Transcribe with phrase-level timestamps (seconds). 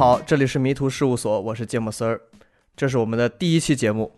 [0.00, 2.18] 你好，这里是迷途事务所，我是芥末丝儿，
[2.74, 4.10] 这是我们的第一期节目。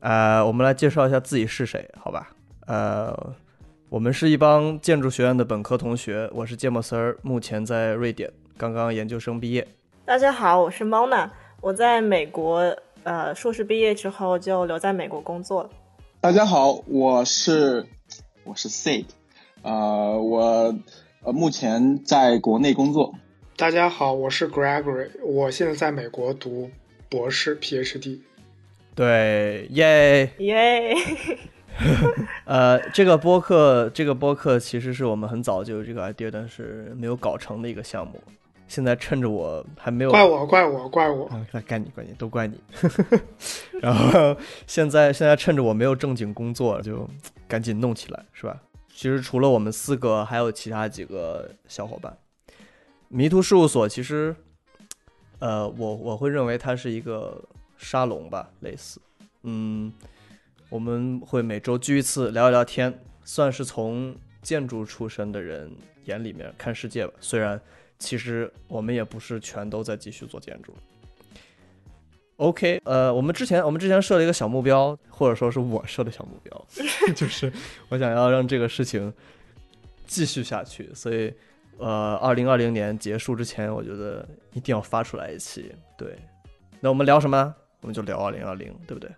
[0.00, 2.30] 呃，我们来介绍一下自己是谁，好吧？
[2.66, 3.16] 呃，
[3.88, 9.64] 我们是一帮建筑学院的本科同学，我是芥末丝儿，目前在瑞典，刚刚研究生毕业。
[10.04, 11.30] 大家好，我是 Mona，，
[11.60, 15.70] 我在美国，呃，硕士毕业之后就留在美国工作了。
[16.20, 17.86] 大家好，我是
[18.42, 19.04] 我是 Sid，
[19.62, 20.74] 呃，我
[21.22, 23.14] 呃目前在国内工作。
[23.62, 26.68] 大家好，我是 Gregory，我现在在美国读
[27.08, 28.18] 博士 PhD。
[28.92, 30.92] 对，耶耶！
[32.44, 38.20] 呃，这个播客，这个播客其实是我们很早就有这个 idea，但是没有搞成的一个项目。
[38.66, 42.60] 现在趁着我还没有，怪我，怪我，怪我，那该你，怪你，都怪你。
[43.80, 47.08] 然后现在现在趁着我没有正经工作，就
[47.46, 48.60] 赶紧弄起来，是吧？
[48.92, 52.12] 其实除了我们四个，还有其他几个小伙伴。
[53.14, 54.34] 迷途事务所其实，
[55.38, 57.44] 呃，我我会认为它是一个
[57.76, 58.98] 沙龙吧，类似，
[59.42, 59.92] 嗯，
[60.70, 65.70] 我们会每周聚一次，聊一聊天，算是从建筑出身的人
[66.06, 67.12] 眼里面看世界吧。
[67.20, 67.60] 虽然
[67.98, 70.72] 其实我们也不是全都在继续做建筑。
[72.36, 76.66] OK，呃，我们之前我们之前设了一个小目标，或者说是我设的小目标，
[77.14, 77.52] 就是
[77.90, 79.12] 我想要让这个事情
[80.06, 81.30] 继续下去，所以。
[81.78, 85.72] 呃，二零二零年结束之前，我觉得一定要发出来一期。
[85.96, 86.16] 对，
[86.80, 87.54] 那我们聊什么？
[87.80, 89.10] 我们就聊二零二零，对不对？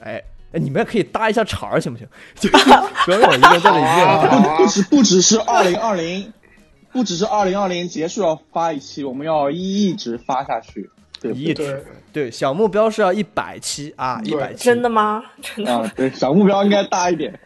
[0.00, 0.22] 哎
[0.52, 2.08] 哎，你们也可以搭一下茬儿，行不行？
[2.36, 4.56] 就不要让我一个人在这里念。
[4.56, 6.32] 不不只不只是二零二零，
[6.92, 10.88] 不只是二零二零结束要发一期，我们要一直发下去。
[11.20, 14.64] 对，一直对小目标是要一百期啊，一百期。
[14.64, 15.22] 真的吗？
[15.40, 15.92] 真的啊？
[15.96, 17.38] 对，小目标应该大一点。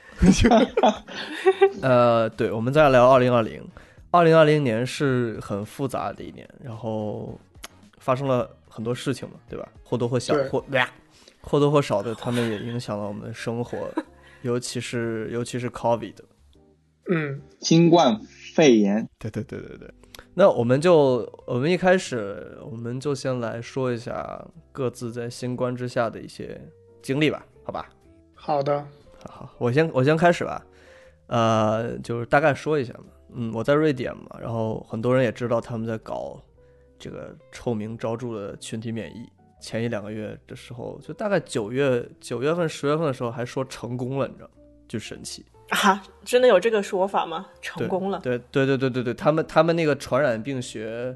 [1.81, 3.61] 呃，对，我们再聊二零二零。
[4.11, 7.39] 二零二零年是很复杂的一年，然后
[7.99, 9.69] 发生了很多事情嘛，对吧？
[9.85, 10.65] 或多或少或
[11.43, 13.89] 或多或少的，他们也影响了我们的生活，
[14.43, 16.17] 尤其是尤其是 COVID，
[17.09, 18.21] 嗯，新冠
[18.55, 19.91] 肺炎，对对对对对。
[20.35, 26.61] 那我们就我们一开始我们就先来说一下各自在新冠之下的一些
[27.03, 27.89] 经历吧，好吧？
[28.35, 28.85] 好的，
[29.29, 30.65] 好，我先我先开始吧，
[31.27, 33.05] 呃，就是大概说一下嘛。
[33.35, 36.41] 嗯，我在瑞典嘛，然后很多人也知道他们在搞
[36.99, 39.29] 这个臭名昭著的群体免疫。
[39.61, 44.49] 前一两个月的时候，就大概九月九月份、十月份的时候，还说成功了，你知道？
[44.89, 46.03] 就神奇啊！
[46.25, 47.47] 真的有这个说法吗？
[47.61, 48.19] 成功了？
[48.21, 51.15] 对对对对对对，他们他们那个传染病学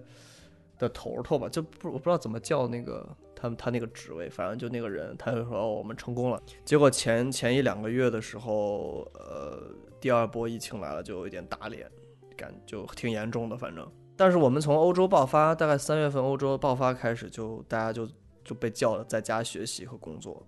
[0.78, 6.38] 的头头吧，就不我不知道怎么叫那个他们他那个职位，反正就那个人，他就说我们成功了。
[6.66, 9.58] 结果前前一两个月的时候，呃，
[9.98, 11.90] 第二波疫情来了，就有一点打脸。
[12.36, 13.86] 感就挺严重的，反正，
[14.16, 18.08] 但是我们从欧洲爆发，大概三月份欧洲爆发开始，就大家就
[18.44, 20.46] 就被叫了在家学习和工作，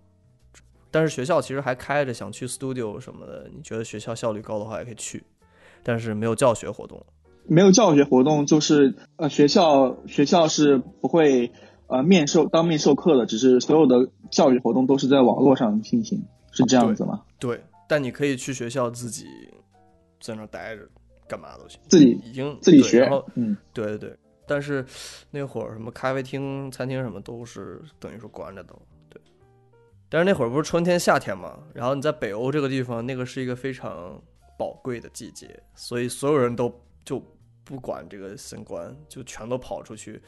[0.91, 5.25] 但是学校其实还开着，想去 studio 什么的，你觉得学校效率高的话也可以去，
[5.83, 7.05] 但是没有教学活动，
[7.45, 11.51] 没有教学活动就是呃学校学校是不会
[11.87, 17.23] 呃面授当面授课的，只是所有的教育活动都是在网络上进行，是这样子吗？
[17.39, 19.27] 对，但你可以去学校自己
[20.21, 20.83] 在那待着。
[21.29, 24.17] 干嘛都行，自己已经自己学，然后嗯，对对对，
[24.47, 24.85] 但是
[25.31, 28.75] 那会儿什么咖啡厅、餐厅什么都是等于说关着的，
[29.09, 29.21] 对。
[30.09, 34.23] 但是那会儿不是春天、夏天嘛，然后你在北欧这个地方，那个是一个非常
[34.57, 36.73] 宝贵的季节，所以所有人都
[37.05, 37.21] 就
[37.65, 40.23] 不管这个新冠，就全都跑出去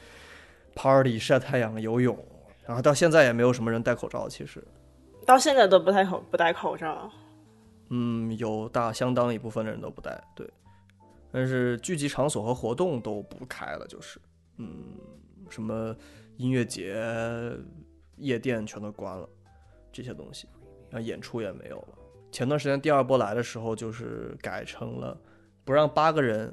[0.75, 2.17] party、晒太阳、游泳，
[2.65, 4.61] 然后到现在也没有什么人戴口罩，其实
[5.25, 7.09] 到现在都不戴口不戴口罩，
[7.89, 10.45] 嗯，有大相当一部分的人都不戴，对。
[11.31, 14.19] 但是聚集场所和活动都不开了，就是，
[14.57, 14.97] 嗯，
[15.47, 15.95] 什么
[16.37, 16.95] 音乐节、
[18.17, 19.29] 夜店全都关了，
[19.91, 20.47] 这些东西，
[20.89, 21.89] 然后演出也没有了。
[22.31, 25.15] 前段时间第二波来的时候，就是改成了
[25.63, 26.51] 不让八个人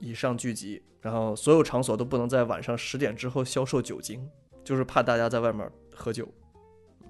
[0.00, 4.28] 以上聚集，然后所有场所都不能在晚上十点之后销售酒精，
[4.64, 6.26] 就是怕大家在外面喝酒。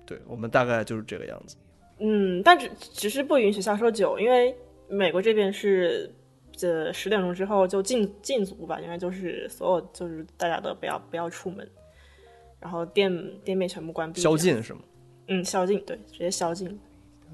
[0.05, 1.57] 对我们大概就是这个样子。
[2.01, 4.55] 嗯，但只只是不允许销售酒，因为
[4.91, 6.15] 美国这边是。
[6.59, 11.67] 这十点钟之后就禁禁足吧，应该就是所有就是大家都不要不要出门，
[12.59, 13.11] 然后店
[13.45, 14.21] 店面全部关闭。
[14.21, 14.81] 宵禁是吗？
[15.29, 16.77] 嗯，宵禁，对，直接宵禁。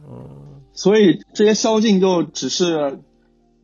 [0.07, 2.99] 嗯，所以这些宵禁就只是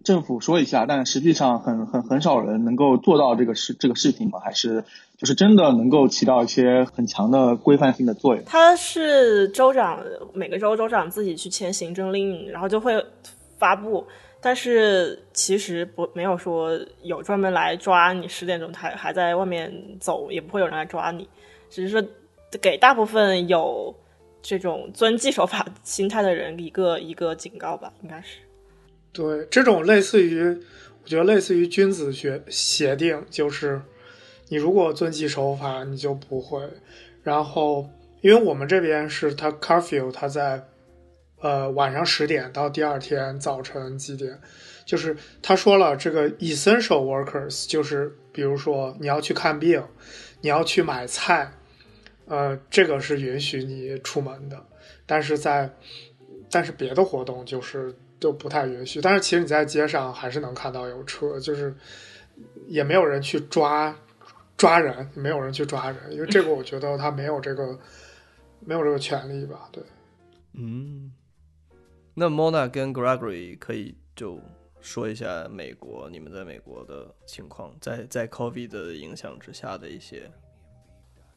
[0.03, 4.39] 政府说一下，但实际上很很很少人能够做到这个事这个事情吗？
[4.43, 4.83] 还是
[5.19, 8.43] 就是真的能够起到一些很强的规范性的作用？
[8.47, 10.03] 他是州长
[10.33, 13.05] 每个州州长自己去签行政令，然后就会
[13.59, 14.07] 发布。
[14.41, 21.29] 但是其实不没有说有专门来抓你十点钟还还在外面走，也不会有人来抓你，
[21.69, 22.03] 只是说
[22.61, 23.95] 给大部分有
[24.41, 28.39] 这种遵纪守法心态的人一个一个警告吧，应该是。
[29.13, 30.43] 对，这种类似于，
[31.03, 33.83] 我觉得类似于君子协协定，就是
[34.49, 36.63] 你如果遵纪守法，你就不会。
[37.23, 37.91] 然后，
[38.23, 40.65] 因为我们这边是他 curfew，他在
[41.41, 44.39] 呃晚上十点到第二天早晨几点，
[44.85, 49.83] 就是他说了，这个 essential workers，就是比如说你要去看病，
[50.41, 51.53] 你要去买菜，
[52.27, 54.65] 呃，这个是允许你出门的。
[55.07, 55.71] 但是在
[56.51, 57.95] 但是别的活动就是。
[58.21, 61.75] 就不太允许，但是其实你在街上还是能看到有车，就是
[62.67, 63.97] 也没有人去抓
[64.59, 67.79] 抓人，没有人去抓人，因为这个我觉得他没有这个
[68.63, 69.71] 没有这个权利吧？
[69.73, 69.83] 对，
[70.53, 71.11] 嗯，
[72.21, 74.39] 那 Mona 跟 Gregory 可以就
[74.83, 80.31] 说一下美国，你们在美国的情况，在在 COVID 的影响之下的一些。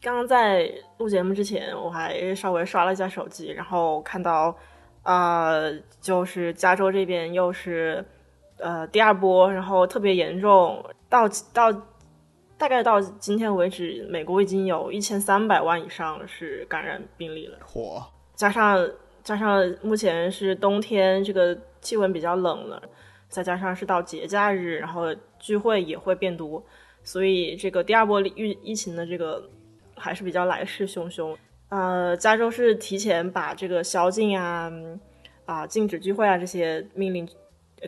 [0.02, 4.54] 刚刚在录节目之前，我还稍微刷了一下手机，然后看到。
[5.04, 8.06] 呃，就是加州这边又是
[8.58, 11.70] 呃第二波，然后特别严重，到到
[12.58, 17.58] 大概到今天为止，美国已经有一千三百万以上是感染病例了。
[17.66, 18.02] 嚯！
[18.36, 18.90] 加上
[19.24, 22.82] 加上目前是冬天，这个气温比较冷了，
[23.30, 26.62] 再加上是到节假日，然后聚会也会变多，
[27.04, 29.50] 所以这个第二波疫疫情的这个
[29.96, 31.36] 还是比较来势汹汹。
[31.70, 34.72] 呃，加州是提前把这个宵禁啊、
[35.46, 37.28] 啊禁止聚会啊这些命令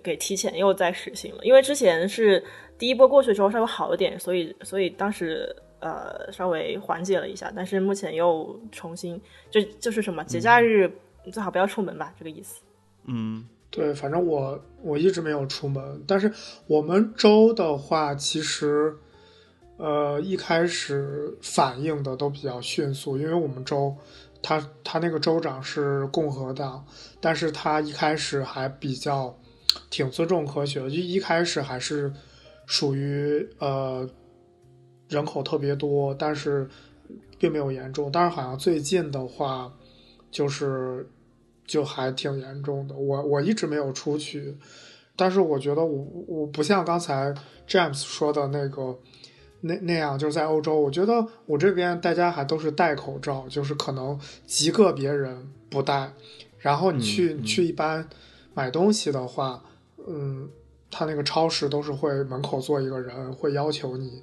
[0.01, 2.43] 给提前又在实行了，因为之前是
[2.77, 9.21] 第一波过去之后稍微好一点，所以所以当时呃稍微缓解了一下，但是目前又重新
[9.51, 10.91] 就就是什么节假日
[11.31, 12.61] 最好不要出门吧，这个意思。
[13.05, 16.31] 嗯，对，反正我我一直没有出门，但是
[16.67, 18.95] 我们州的话其实。
[19.77, 23.93] 呃，一开始反应的都比较迅速，因为我们州，
[24.41, 26.85] 他他那个州长是共和党，
[27.19, 29.37] 但是他一开始还比较
[29.89, 32.09] 挺尊重科学，就一开始还是
[32.65, 34.09] 属于呃
[35.09, 36.69] 人口特别多，但是
[37.37, 39.69] 并没有严重，但是好像最近的话，
[40.31, 41.05] 就是
[41.65, 42.95] 就还挺严重的。
[42.95, 44.57] 我我一直没有出去，
[45.15, 47.33] 但是我觉得我我不像刚才
[47.67, 48.99] James 说的那个。
[49.61, 56.13] 那那样就是在欧洲，我觉得我这边大家还都是戴口罩，就是可能极个别人不戴。
[56.59, 58.07] 然后你去去一般
[58.53, 59.63] 买东西的话，
[60.07, 60.47] 嗯，
[60.91, 64.21] 他那个超市都是会门口坐一个人，会要求你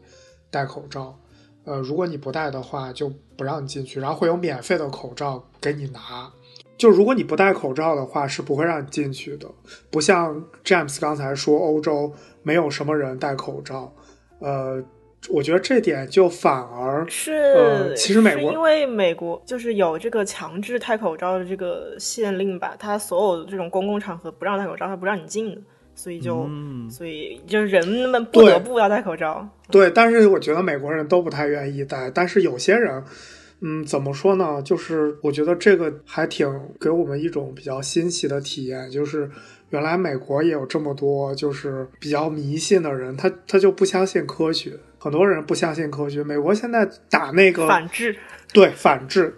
[0.49, 1.19] 戴口罩。
[1.65, 3.99] 呃，如果你不戴的话，就不让你进去。
[3.99, 6.33] 然后会有免费的口罩给你拿。
[6.77, 9.49] 就如果你不戴口罩的话，是不会让你进去的。
[9.91, 13.95] 不像 James 刚才说，欧洲没有什么人戴口罩。
[14.39, 14.83] 呃。
[15.31, 25.57] 我觉得这点就反而是，其实美国因为美国就是有这个强制戴口罩的这个限令吧，它所有的这种公共场合不让戴口罩，它不让你进，
[25.95, 26.51] 所以就，
[26.91, 29.49] 所以就是人们不得不要戴口罩。
[29.71, 33.05] 对，但是我觉得美国人都不太愿意戴，但是有些人，
[33.65, 34.61] 嗯，怎么说呢？
[34.63, 36.49] 就是我觉得这个还挺
[36.81, 39.31] 给我们一种比较新奇的体验，就是
[39.71, 44.73] 原来美国也有这么多就是比较迷信的人，他他就不相信科学。
[44.99, 46.23] 很多人不相信科学。
[46.23, 48.17] 美国现在打那个反制，
[48.53, 49.35] 对反制，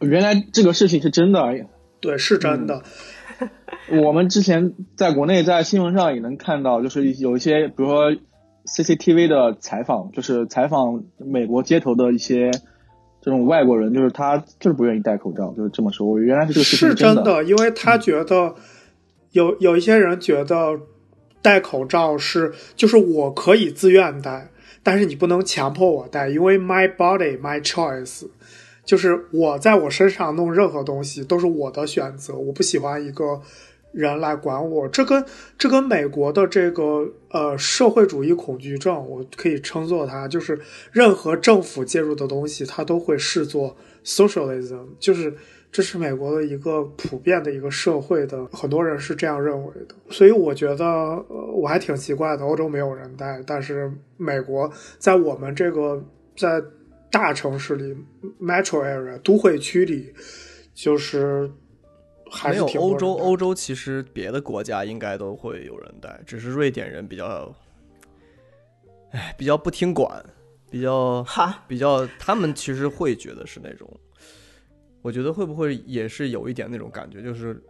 [0.00, 1.66] 原来这个事情是真的，
[2.00, 2.82] 对是真的。
[3.90, 8.16] 我们之前在国内在新闻上也能看到，就是有一些，比如说
[8.64, 12.50] CCTV 的采访，就是采访美国街头的一些
[13.26, 16.06] 这种外国人，就是他就是不愿意戴口罩，就是这么说。
[16.06, 18.54] 我原来这个事情是真的，因为他觉得
[19.32, 20.78] 有有一些人觉得
[21.42, 24.52] 戴口罩是就是我可以自愿戴。
[24.84, 28.28] 但是你不能强迫我戴，因为 my body my choice，
[28.84, 33.40] 就是我在我身上弄任何东西都是我的选择，我不喜欢一个
[33.96, 34.86] 人来管我。
[34.86, 35.24] 这跟
[35.58, 40.60] 这跟美国的这个呃社会主义恐惧症，我可以称作它，就是
[40.92, 45.34] 任何政府介入的东西，它都会视作 socialism，就是。
[45.72, 51.22] 这是美国的一个普遍的一个社会的，很多人是这样认为的，所以我觉得，
[51.52, 52.46] 我还挺奇怪的。
[52.46, 56.02] 欧洲没有人带，但是美国在我们这个
[56.34, 56.62] 在
[57.10, 57.94] 大城市里
[58.40, 60.14] ，metro area 都会区里，
[60.72, 61.50] 就是
[62.30, 63.12] 还是挺欧洲。
[63.14, 67.54] 欧洲其实别的国家应该都会有人带，只是瑞典人比较，
[69.10, 70.24] 哎，比较不听管，
[70.70, 73.88] 比较哈，比较他们其实会觉得是那种。
[75.02, 77.62] 我觉得会不会也是有一点那种感觉，就是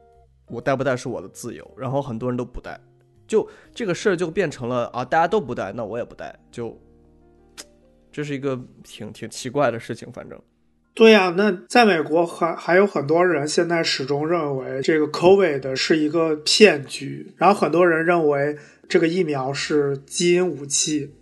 [0.48, 2.80] 我带不带是我的自由，然后很多人都不带，
[3.26, 6.80] 就这个事儿就变成了啊，大家都不带，那我也不带，就
[8.10, 10.40] 这是一个挺挺奇怪的事情，反正。
[10.96, 18.56] 对呀、那在美国还还有很多人现在始终认为这个 COVID 是一个骗局，然后很多人认为
[18.88, 21.12] 这个疫苗是基因武器，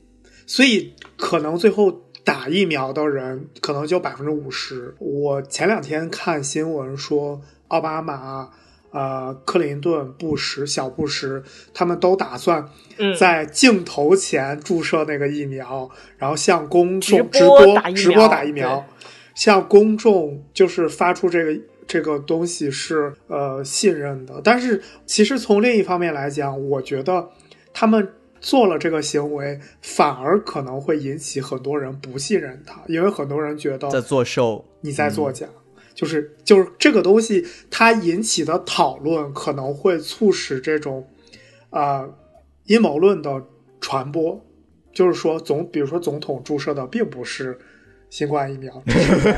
[0.46, 4.94] 所以可能最后打疫苗的人可能就百分之五十。
[5.00, 8.50] 我前两天看新闻说，奥巴马、
[8.92, 11.42] 呃，克林顿、布什、小布什
[11.74, 12.64] 他们都打算
[12.98, 18.86] 嗯，在镜头前注射那个疫苗，然后向公众直直播直播打疫苗，
[19.34, 24.40] 向公众就是发出这个这个东西是呃信任的。
[24.42, 27.28] 但是其实从另一方面来讲，我觉得
[27.72, 28.08] 他们
[28.40, 35.46] 做了这个行为，反而可能会引起很多人不信任他，因为很多人觉得在做 show，你在作假。
[35.94, 41.06] 就是就是这个东西，它引起的讨论可能会促使这种，
[41.70, 42.04] 啊
[42.64, 43.40] 阴谋论的
[43.80, 44.44] 传播。
[44.92, 47.56] 就是说总，比如说总统注射的并不是
[48.14, 48.92] 新冠疫苗，只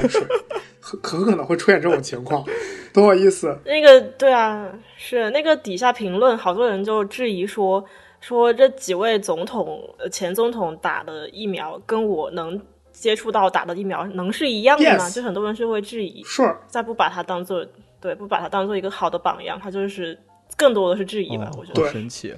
[0.06, 0.18] 是
[0.82, 2.44] 很很可能会出现这种情况，
[2.92, 3.58] 懂我意思？
[3.64, 7.82] 那个对啊，是那个底下评论，好多人就质疑说
[8.20, 12.60] 说这几位总统呃前总统打的疫苗跟我能
[12.92, 17.66] 接触到打的疫苗能是一样的吗 Yes 就很多人是会质疑，是，再不把它当做
[17.98, 20.18] 对，不把它当做一个好的榜样，它就是
[20.54, 21.82] 更多的是质疑吧，哦我觉得。
[21.82, 22.34] 好神奇。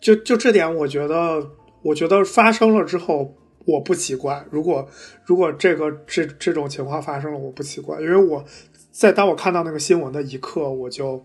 [0.00, 1.46] 就就这点，我觉得，
[1.82, 3.34] 我觉得发生了之后，
[3.66, 4.44] 我不奇怪。
[4.50, 4.88] 如果
[5.24, 8.44] 如果这个这这种情况发生了，我不奇怪，因为我
[8.90, 11.24] 在当我看到那个新闻的一刻，我就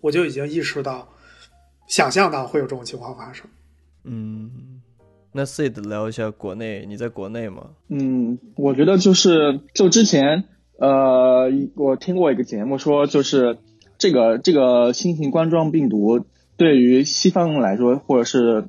[0.00, 1.08] 我就已经意识到，
[1.86, 3.46] 想象到会有这种情况发生。
[4.04, 4.80] 嗯，
[5.32, 7.70] 那 Sid 聊一下国内，你在国内吗？
[7.88, 10.44] 嗯，我觉得就是就之前
[10.78, 13.58] 呃，我听过一个节目说，就是
[13.98, 16.24] 这个这个新型冠状病毒
[16.56, 18.68] 对于西方人来说，或者是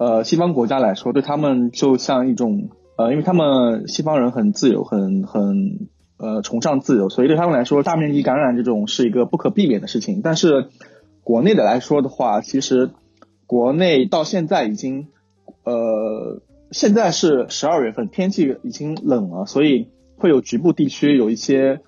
[0.00, 10.22] 呃西方国家来说，对他们就像一种呃，因为他们西方人很自由，很很呃崇尚自由，所以对他们来说，大面积感染这种是一个不可避免的事情。
[10.24, 10.68] 但是
[11.22, 12.90] 国内的来说的话，其实
[13.46, 15.08] 国内到现在已经
[15.64, 16.40] 呃，
[16.70, 21.80] 现在是十二月份，天气已经冷了，所以会有局部地区有一些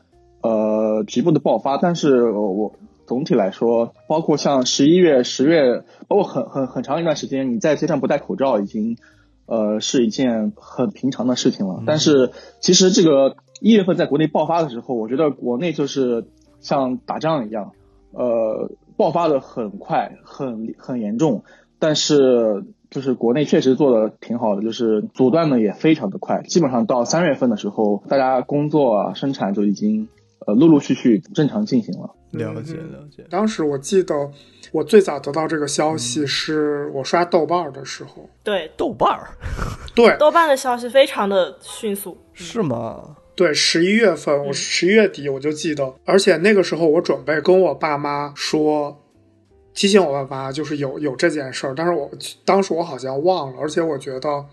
[0.42, 1.78] 呃局部的爆发。
[1.78, 2.74] 但是呃我
[3.06, 8.96] 总体来说，包括像十一月、十月，包括很很很长一段时间，你在街上不戴口罩已经
[9.46, 11.82] 呃是一件很平常的事情了。
[11.86, 12.30] 但是
[12.60, 16.26] 其实这个一月份在国内爆发的时候，我觉得国内就是
[16.60, 17.72] 像打仗一样，
[18.12, 21.42] 呃，爆发的很快，很很严重。
[21.78, 30.08] 但是就是国内确实做的挺好的，就是阻断的也非常的快，基本上到三月份的时候，大家工作啊、生产就已经
[30.46, 32.10] 呃陆陆续续正常进行了。
[32.32, 33.24] 了解嗯了解。
[33.28, 34.14] 当时我记得，
[34.72, 39.28] 我最早得到这个消息是我刷豆瓣儿的时候，对，豆瓣儿。
[39.94, 40.16] 对。
[40.18, 43.16] 豆瓣的消息非常的迅速，是吗？
[43.34, 44.54] 对，十一月份，我嗯。
[44.54, 48.98] 十一月底我就记得，而且那个时候我准备跟我爸妈说，
[49.74, 52.10] 提醒我爸妈就是有有这件事儿，但是我
[52.44, 54.44] 当时我好像忘了，而且我觉得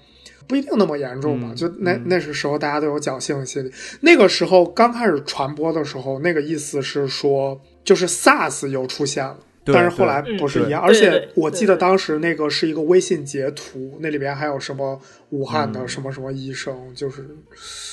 [0.50, 3.72] 不一定那么严重吧，嗯就那嗯那是时候大家都有侥幸心理。
[4.01, 9.38] 那个时候刚开始传播的时候，那个意思是说，就是 SARS 又出现了。
[9.72, 17.24] 但是后来不是一样，嗯而且我记得当时那个是一个微信截图，那里边还有什么武汉的嗯什么什么医生，就是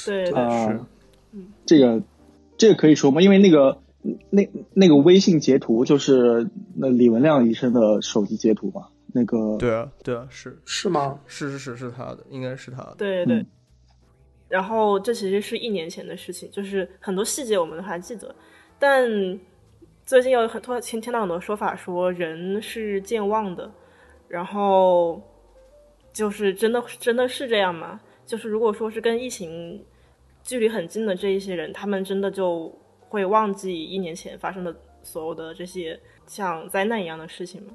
[0.07, 0.81] 对是
[1.67, 2.03] 这个
[2.57, 3.21] 这个可以说吗？
[3.21, 3.79] 因为那个
[4.31, 8.87] 那那个微信截图就是那李文亮医生的手机截图嘛，
[9.17, 11.19] 那个对啊对啊是是吗？
[11.27, 12.95] 是是是是他的，应该是他的。
[12.99, 13.37] 对对。
[13.37, 13.47] 嗯
[14.49, 18.33] 然后这其实是一年前的事情，就是很多细节我们都还记得，
[18.79, 19.05] 但
[20.05, 23.69] 最近有很多听听到很多说法说人是健忘的，
[24.29, 25.21] 然后
[26.13, 28.01] 就是真的真的是这样吗？
[28.25, 29.85] 就是如果说是跟疫情
[30.45, 32.73] 距离很近的这一些人，他们真的就
[33.09, 37.73] 会忘记一年前发生的所有的这些像灾难一样的事情吗？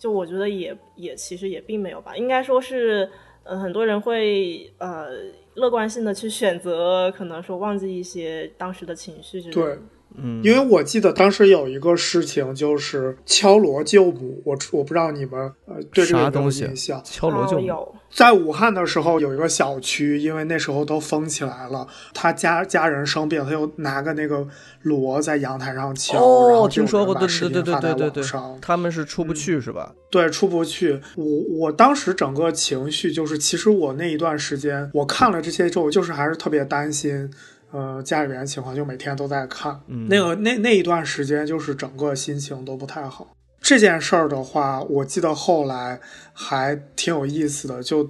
[0.00, 3.06] 就我觉得也也其实也并没有吧，应该说是
[3.44, 5.10] 呃很多人会呃
[5.56, 9.76] 乐观性的去选择，可能说忘记一些当时的情绪之类的。
[9.76, 9.78] 对，
[10.16, 14.42] 嗯，因为我记得当时有一个事情，就是敲锣救母。
[14.44, 16.98] 我我不知道你们呃对这个有没有啥东西印象？
[16.98, 17.66] 哦敲锣救母。
[17.66, 24.46] 有，在武汉的时候，有一个小区，因为那时候都封起来了，他家家人生病，他就拿个那个
[24.82, 26.14] 锣在阳台上敲。
[26.14, 29.94] 然哦，后听说过，对对对对频发在对对对网上，他们是出不去是吧？
[30.10, 31.00] 对，出不去。
[31.16, 31.24] 我
[31.58, 37.30] 我当时整个情绪就是，其实我那一段时间，我看了这些之后，就是还是特别担心，
[37.72, 39.80] 呃，家里边情况，就每天都在看。
[39.86, 43.28] 嗯那个那那一段时间，就是整个心情都不太好。
[43.60, 46.00] 这件事儿的话，我记得后来
[46.32, 48.08] 还挺有意思的，就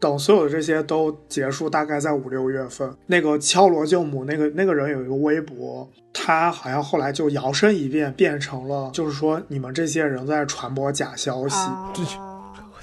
[0.00, 11.92] 等所有的这些都结束，大概在五六月份，那个敲锣救母那个那个人有一个微博，他好像后来就摇身一变，变成了就是说你们这些人在传播假消息，啊，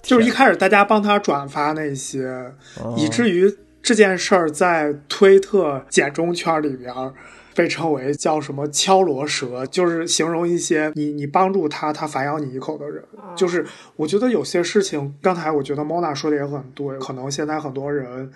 [0.03, 2.27] 就是一开始大家帮他转发那些，
[2.83, 3.51] 哦以至于
[3.85, 7.13] 这件事儿在推特简中圈里边儿
[7.53, 13.03] 被称为叫什么“敲锣蛇”，就是形容一些你你帮助他，他反咬你一口的人。
[13.35, 13.65] 就是
[13.95, 18.31] 我觉得有些事情，刚才我觉得 Mona 说的也很对，可能现在很多人。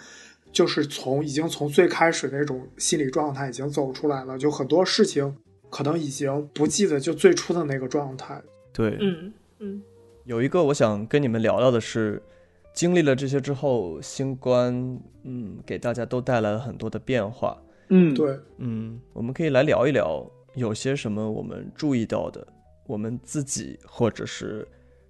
[0.51, 5.37] 就是从已经从最开始那种心理状态已经走出来了，就很多事情
[5.69, 8.41] 可能已经不记得就最初的那个状态。
[8.73, 9.79] 对，嗯嗯
[10.23, 12.19] 有一个我想跟你们聊聊的是，
[12.73, 14.73] 经历了这些之后，新冠
[15.23, 17.57] 嗯给大家都带来了很多的变化。
[17.89, 22.45] 嗯，对，嗯，我们可以来聊一聊有些什么我们注意到的，
[22.87, 24.67] 我们自己或者是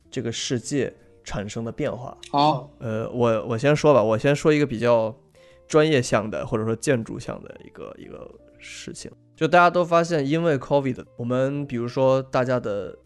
[0.10, 2.18] 这个世界产生的变化。
[2.32, 5.14] 好，呃，我我先说吧，我先说一个比较
[5.68, 9.12] 专业向的或者说建筑向的一个一个事情。
[9.36, 12.98] 就大家都发现，因为 COVID，我们比如说大家的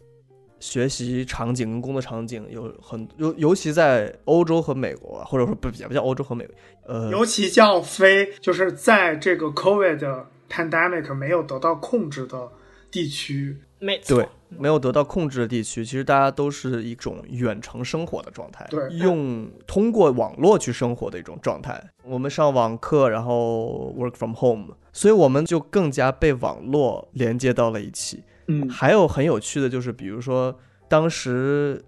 [0.64, 6.54] 学习场景跟工作场景有很尤尤其在欧洲和美国啊，或者说不也不叫欧洲和美国，
[6.86, 12.48] 呃，尤其叫非，就是在这个 COVID pandemic 没有得到控制的
[12.90, 21.78] 地区，没，对，没有得到控制的地区，其实大家都是一种远程生活的状态，对用通过网络去生活的一种状态。
[22.02, 28.22] 我们上网课，然后 work from home，所以我们就更加被网络连接到了一起。
[28.46, 30.58] 嗯还有很有趣的就是，比如说
[30.88, 31.84] 当时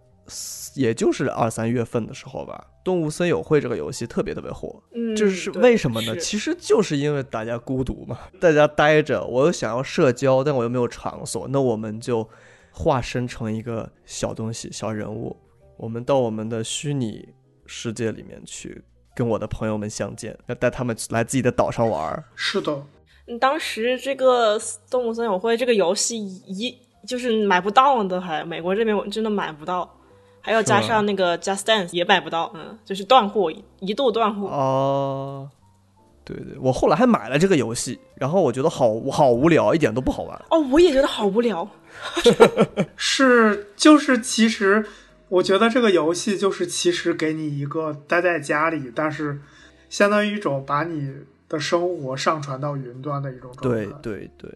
[0.75, 6.17] 也就是二三月份的时候吧，《动物森友会》这个游戏特别特别火，嗯，这是为什么呢？
[6.17, 12.28] 其实就是因为大家孤独嘛，大家待着，我又想要社交，但我又没有场所，那我们就
[12.73, 15.37] 化身成一个小东西、小人物，
[15.76, 17.28] 我们到我们的虚拟
[17.67, 18.83] 世界里面去
[19.15, 22.25] 跟我的朋友们相见，要带他们来自己的岛上玩儿。
[22.35, 22.83] 是的，
[23.28, 24.58] 嗯当时这个
[24.91, 29.89] 《动物森友会》这个游戏一就是买不到的，还美国这边我真的买不到，
[30.41, 34.47] 还要加上那个 Just Dance 也买不到，嗯，就是断货，一度断货。
[34.49, 35.49] 哦，
[36.25, 40.45] 对对，我后来还买了这个游戏，然后我觉得好好无聊，一点都不好玩。
[40.50, 41.69] 哦，我也觉得好无聊。
[42.97, 44.84] 是就是其实
[45.28, 49.41] 我觉得这个游戏就是其实给你一个待在家里，但是
[49.89, 51.12] 相当于一种把你
[51.49, 53.85] 的生活上传到云端的一种状态。
[53.85, 54.50] 对对对，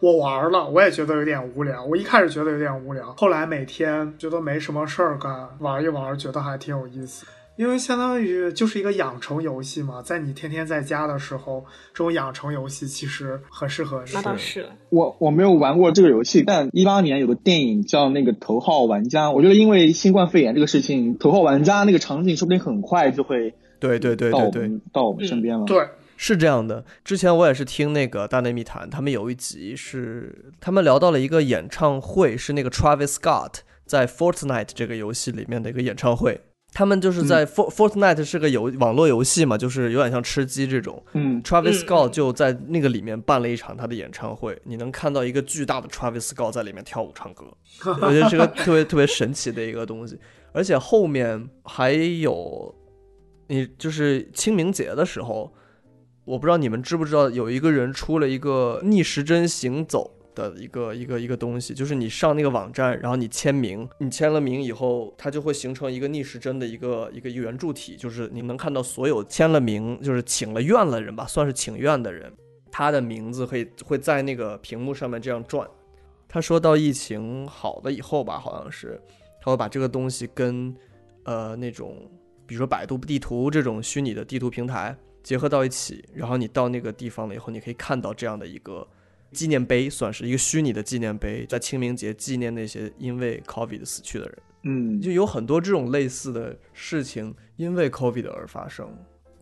[0.00, 1.84] 我玩了，我也觉得有点无聊。
[1.84, 7.26] 我一开始觉得有点无聊，后来每天觉得没什么事儿干，玩一玩，觉得还挺有意思。
[7.56, 11.62] 因为相当于就是一个养成游戏嘛，在你天天在家的时候，
[11.92, 14.10] 这种养成游戏其实很适合你。
[14.14, 25.64] 那倒是了，我我没有玩过这个游戏，但一八年有个电影叫那个《头号玩家》，我觉得因为新冠肺炎这个事情，《头号玩家》那个场景说不定很快就会对对对对对，到我们身边了。
[25.64, 36.42] 对，是这样的，之前我也是听那个大内密谈，他们有一集是他们聊到了一个演唱会，是那个 Travis Scott 在 Fortnite 这个游戏里面的一个演唱会。
[36.72, 41.02] 他们就是在 Fort Fortnite 是个游网络游戏嘛，就是有点像吃鸡这种。
[41.14, 47.46] 嗯 Travis 嗯 Scott 就在那个里面办了一场他的演唱会，你能看到一个巨大的 Travis Scott 在里面跳舞唱歌，
[48.00, 50.16] 我觉得是个特别特别神奇的一个东西。
[50.52, 52.72] 而且后面还有，
[53.50, 55.52] 你就是清明节的时候，
[56.24, 72.32] 我不知道你们知不知道，有一个人出了一个逆时针行走的一个一个一个东西，就是你上那个网站，然后你签名，你签了名以后，它就会形成一个逆时针的一个一个圆柱体，就是你能看到所有签了名，就是请了愿了人吧，算是请愿的人，
[72.70, 75.68] 他的名字会会在那个屏幕上面这样转。
[76.28, 79.02] 他说到疫情好了以后吧，好像是
[79.42, 80.72] 他会把这个东西跟
[81.24, 82.08] 呃那种
[82.50, 88.84] 比如说百度地图这种虚拟的地图平台结合到一起，然后你到那个地方了以后，你可以看到这样的一个
[89.30, 94.38] 纪念碑，算是一个虚拟的纪念碑，在清明节纪念那些因为 COVID 死去的人。
[94.64, 98.92] 嗯，就有很多这种类似的事情因为 COVID 而发生，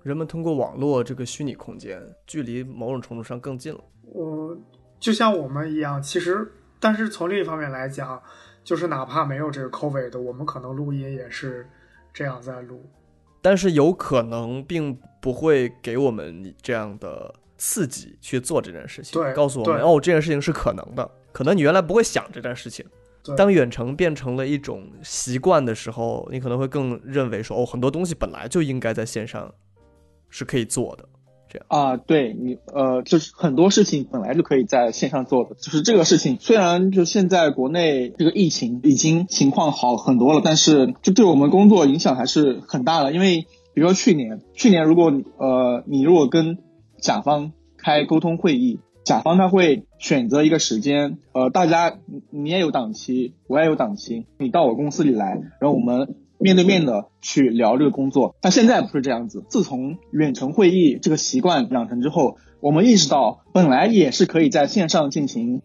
[0.03, 3.81] 人们通过网络这个虚拟空间，距离某种程度上更近了。
[4.03, 4.55] 我
[5.01, 8.23] 就像我们一样，其实，但是从另一方面来讲，
[8.63, 11.67] 就是哪怕没有这个 COVID，我们可能录音也是
[12.13, 12.85] 这样在录。
[13.41, 21.11] 但是有可能并不会给我们这样的刺激去做这件事情，对告诉我们哦，这件事情是可能的。
[21.33, 22.85] 可能你原来不会想这件事情，
[23.37, 29.53] 当远程变成了一种习惯的时候，你可能会更认为说，哦，很多东西本来就应该在线上
[30.29, 31.09] 是可以做的。
[31.69, 43.13] 啊，对你呃，就是很多事情本来就可以在线上做的，就是这个事情虽然就现在国内这个疫情已经情况好很多了，但是就对我们工作影响还是很大的。
[43.13, 46.59] 因为比如说去年，去年如果呃你如果跟
[47.01, 51.99] 甲方开沟通会议，甲方他会选择一个时间，呃，大家
[52.31, 56.17] 你也有档期，我也有档期，你到我公司里来，然后我们。
[56.39, 59.45] 面对面的去聊这个工作，但现在不是这样子。
[59.49, 65.63] 自从远程会议这个习惯养成之后，我们意识到本来也是可以在线上进行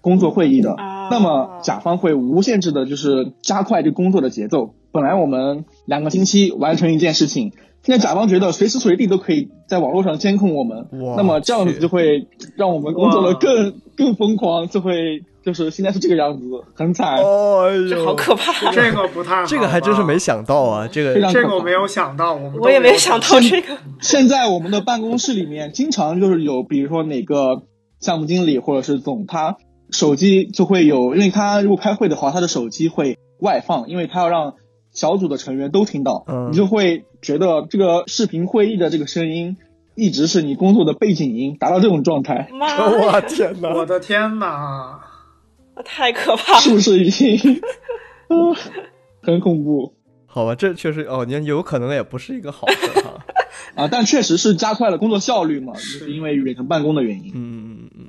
[0.00, 0.74] 工作会议的。
[1.10, 4.74] 那么甲方会无限制的，就是加快这工作的节奏。
[4.92, 7.52] 本来我们两个星期完成一件事情，
[7.84, 10.88] 现在甲方觉得随时随地都可以在网络上监控我们。
[11.16, 15.24] 那么这样子就会让我们工作的更更疯狂，就会。
[15.42, 18.70] 就是现在是这个样子，很惨，哦，这好可怕。
[18.72, 23.78] 这个不太，这个还真是没想到啊，这个这个我没有想到，我们我也没想到这个。
[24.00, 27.62] 现在我们的办公室里面经常就是有，比如说哪个
[28.00, 29.56] 项目经理或者是总，他
[29.90, 34.54] 手机就会有，因为他如果开会的话，他的手机会外放，因为他要让
[34.92, 39.56] 小组的成员都听到，你就会觉得这个视频会议的这个声音
[39.94, 42.48] 一直是你工作的背景音，达到这种状态。
[42.52, 43.74] 妈， 我天哪！
[43.74, 45.00] 我的天哪！
[45.82, 47.38] 太可怕了，是不是已经？
[49.22, 49.94] 很恐怖。
[50.26, 53.24] 好吧，这确实哦，你有可能也不是一个好事哈。
[53.74, 57.32] 啊，但确实是加快了工作效率嘛，就是因为远程办公的原因。
[57.34, 58.06] 嗯嗯嗯。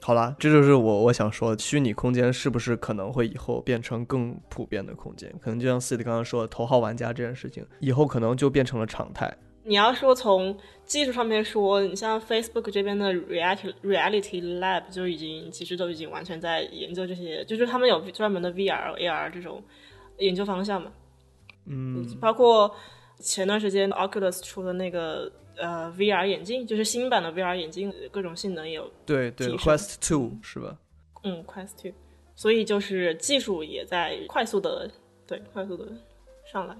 [0.00, 5.32] 好啦，这就是我我想说，虚拟空间是不是可能会以后变成更普遍的空间？
[5.40, 9.32] 可能就像 C 的刚刚说的，头号玩家这件事情，以后可能就变成了常态。
[9.64, 19.62] 你要说从技术上面说，你像 Facebook 这边的 Reality Reality Lab 就已经其实都已经完全在研究这些，就是他们有专门的 VR AR 这种
[20.18, 20.92] 研究方向嘛。
[21.66, 22.74] 嗯，包括
[23.20, 30.76] 前段时间 Oculus 出的那个呃 VR 眼镜，就是新版的 VR 眼镜，各种性能也有对对 Quest Two 是吧？
[31.22, 31.92] 嗯，Quest Two，
[32.34, 34.90] 所以就是技术也在快速的
[35.24, 35.86] 对快速的
[36.52, 36.76] 上来。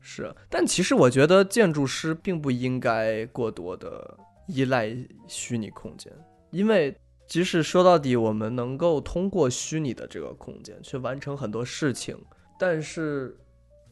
[0.00, 6.12] 是，但其实我觉得建筑师并不应该过多的依赖虚拟空间，
[6.50, 12.16] 因为即使说到底，我们能够通过虚拟的这个空间去完成很多事情，
[12.58, 13.36] 但是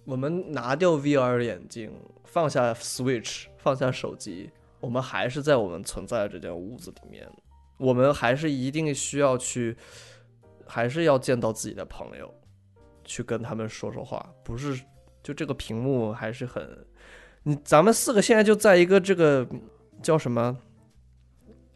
[0.04, 1.92] 我们拿掉 VR 眼镜，
[2.24, 7.28] 放下 Switch，放下手机，我们还是在我们存在的这间屋子里面，
[7.76, 9.76] 我们还是一定需要去，
[10.66, 12.32] 还是要见到自己的朋友，
[13.04, 14.80] 去跟他们说说话，不是。
[15.26, 16.86] 就这个屏幕还是很，
[17.42, 19.44] 你咱们四个现在就在一个这个
[20.00, 20.56] 叫什么，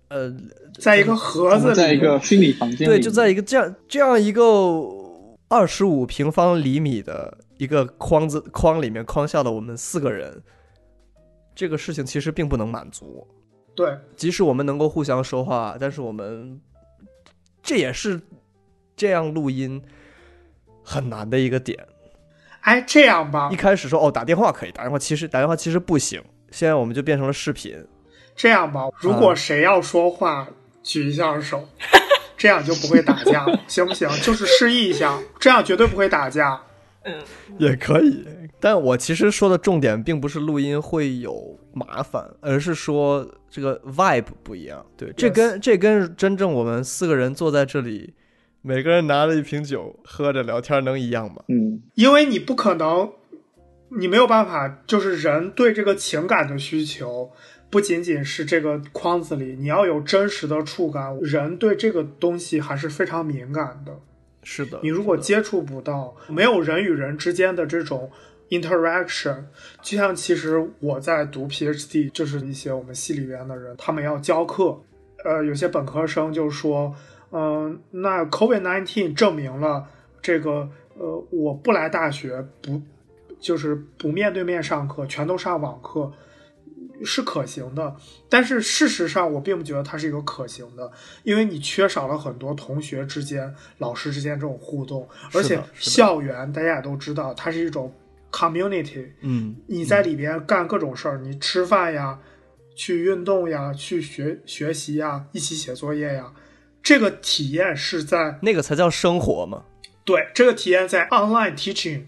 [0.06, 0.32] 呃，
[0.78, 4.44] 在一个盒子，在一个虚拟房间，对，就在一个这样这样一个
[5.48, 10.40] 二十五平方厘米的一个框子框里面框下了我们四个人，
[11.52, 13.26] 这个事情其实并不能满足。
[13.74, 16.60] 对，即使我们能够互相说话，但是我们
[17.64, 18.20] 这也是
[18.94, 19.82] 这样录音
[20.84, 21.84] 很难的一个点。
[22.61, 26.23] 哎，这样吧，一开始说哦打电话可以打电话，其实打电话其实不行。
[26.51, 27.77] 现在我们就变成了视频。
[28.37, 30.49] 这样吧，如果谁要说话，
[30.83, 31.68] 举一下手，
[32.37, 34.09] 这样就不会打架，行不行？
[34.23, 36.61] 就是示意一下，这样绝对不会打架。
[37.05, 37.14] 嗯，
[37.59, 38.27] 也可以。
[38.59, 44.85] 但我其实说的重点并不是录音会有麻烦，而是说这个 vibe 不一样。
[44.99, 48.12] 对，这跟这跟真正我们四个人坐在这里。
[48.62, 51.42] 每个人拿了一瓶酒喝着聊天，能一样吗？
[51.49, 53.11] 嗯，因为你不可能，
[53.99, 57.31] 你没有办法，就是人对这个情感的需求，
[57.70, 61.18] 不仅仅是这个框子里，你要有真实的触感。
[61.23, 63.99] 人对这个东西还是非常敏感的。
[64.42, 68.11] 是的，你如果接触不到，没有人与人之间的这种
[68.51, 69.44] interaction，
[69.81, 74.79] 就像其实我在读 PhD，就是一些我们系里边的人，他们要教课，
[75.25, 76.94] 呃，有些本科生就说。
[77.32, 79.88] 嗯，那 COVID-19 证明了
[80.20, 82.82] 这个，呃，我不来大学，不
[83.38, 86.12] 就是不面对面上课，全都上网课，
[87.04, 87.94] 是可行的。
[88.28, 90.90] 但是事实上，我并不觉得它是一个可行的，
[91.22, 97.94] 因为你缺少了很多同学之间、老师之间这种互动，而且校园大家也都知道，它是一种
[98.30, 99.06] community。
[99.20, 102.18] 嗯，你在里边干各种事儿，你吃饭呀，
[102.76, 106.32] 去运动呀，去学学习呀，一起写作业呀。
[106.82, 109.64] 这个体验是在那个才叫生活嘛？
[110.04, 112.04] 对，这个体验在 online teaching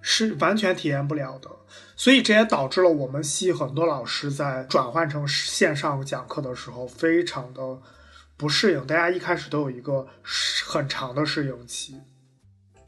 [0.00, 1.50] 是完全体验不了的，
[1.94, 7.78] 所以这也导致了我们系很多老师在转换成线上讲课的时候非常的
[8.36, 8.86] 不适应。
[8.86, 10.06] 大家一开始都有一个
[10.66, 11.94] 很长的适应期。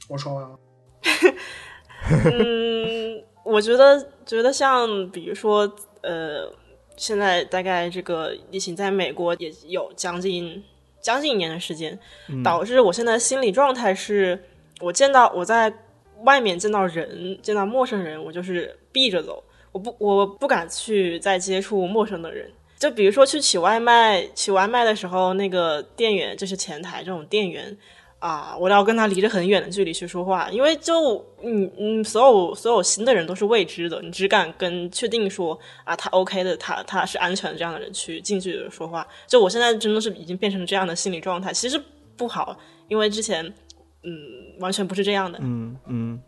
[0.08, 0.58] 我说完了。
[2.24, 5.70] 嗯，我觉得觉得像比如说
[6.02, 6.52] 呃。
[7.00, 10.60] 现在大概这个疫情在美国也有将近
[11.00, 11.98] 将近一年的时间，
[12.44, 14.42] 导致我现在心理状态是，
[14.80, 15.72] 我见到我在
[16.24, 22.50] 外面见到人，见到陌生人，我就是避着走，我不我不敢去再接触陌生的人。
[22.78, 27.76] 就比如说去取外卖，取外卖的时候，那个店员就是前台这种店员。
[28.18, 39.06] 啊，我要跟他离着很远的距离去说话，因为就嗯嗯，所有所有新的人都是未知的，你只敢跟确定说啊，他 OK 的，他他是安全的这样的人去近距离的说话。
[39.28, 41.80] 就我现在真的是已经变成这样的心理状态，其实
[42.16, 43.46] 不好，因为之前
[44.02, 44.12] 嗯
[44.58, 45.38] 完全不是这样的。
[45.40, 46.20] 嗯嗯，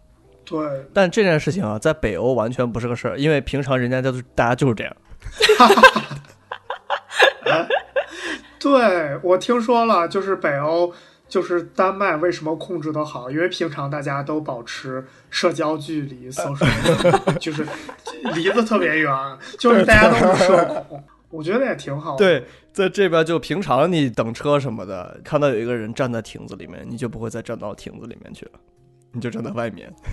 [0.45, 4.97] 对，但这件事情啊，在北欧完全不是个事儿，因为平常人家就是大家就是这样。
[8.61, 10.93] 对我听说了，就是北欧。
[11.31, 13.31] 就是丹麦为什么控制的好？
[13.31, 17.65] 因为平常大家都保持社交距离， social，就是
[18.35, 19.11] 离得特别远，
[19.59, 21.03] 就是大家都是 社恐。
[21.31, 22.17] 我觉得也挺好。
[22.17, 28.53] 对，在这边就平常你等车什么的，看到有一个人站在亭子里面，你就不会再站到亭子里面去了，
[29.13, 29.95] 你就站在外面，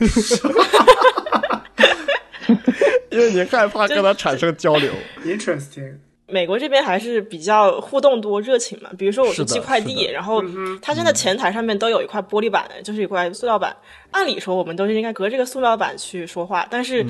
[3.09, 4.93] 因为你害怕跟他产生交流。
[5.25, 5.95] Interesting。
[6.29, 8.89] 美国这边还是比较互动多、热情嘛。
[8.97, 10.43] 比如说我去寄快递，然后
[10.81, 13.73] 他现在前台上面都有一块玻璃板，就是一块塑料板。
[14.11, 17.05] 按理说我们都是应该隔这个塑料板去说话，但是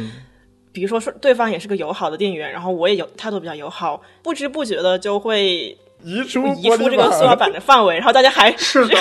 [0.72, 8.96] 比如说说对方也是个友好的店员，然后我也有态度比较友好，不知不觉的就会移出移出这个塑料板的范围，然后大家还 是的，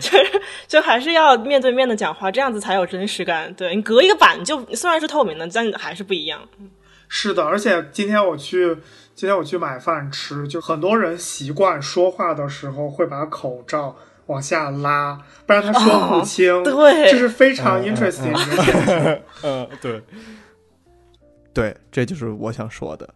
[0.00, 3.52] 就是就还是要面对面的讲话，这样子才有真实感。
[3.54, 6.40] 对你隔一个板，就虽然是透明的，但还是不一样。
[7.08, 8.76] 是的，而且今天我去。
[9.18, 16.62] 今天我去买饭吃，就很多人习惯说话的时候会把口罩往下拉，不然他说不清。
[16.62, 19.20] 对，这是非常 interesting 的。
[19.42, 20.00] 嗯，对，
[21.52, 23.12] 对，这就是我想说的。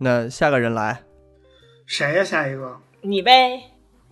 [0.00, 1.04] 那下个人来，
[1.86, 2.22] 谁呀？
[2.22, 3.62] 下一个你呗。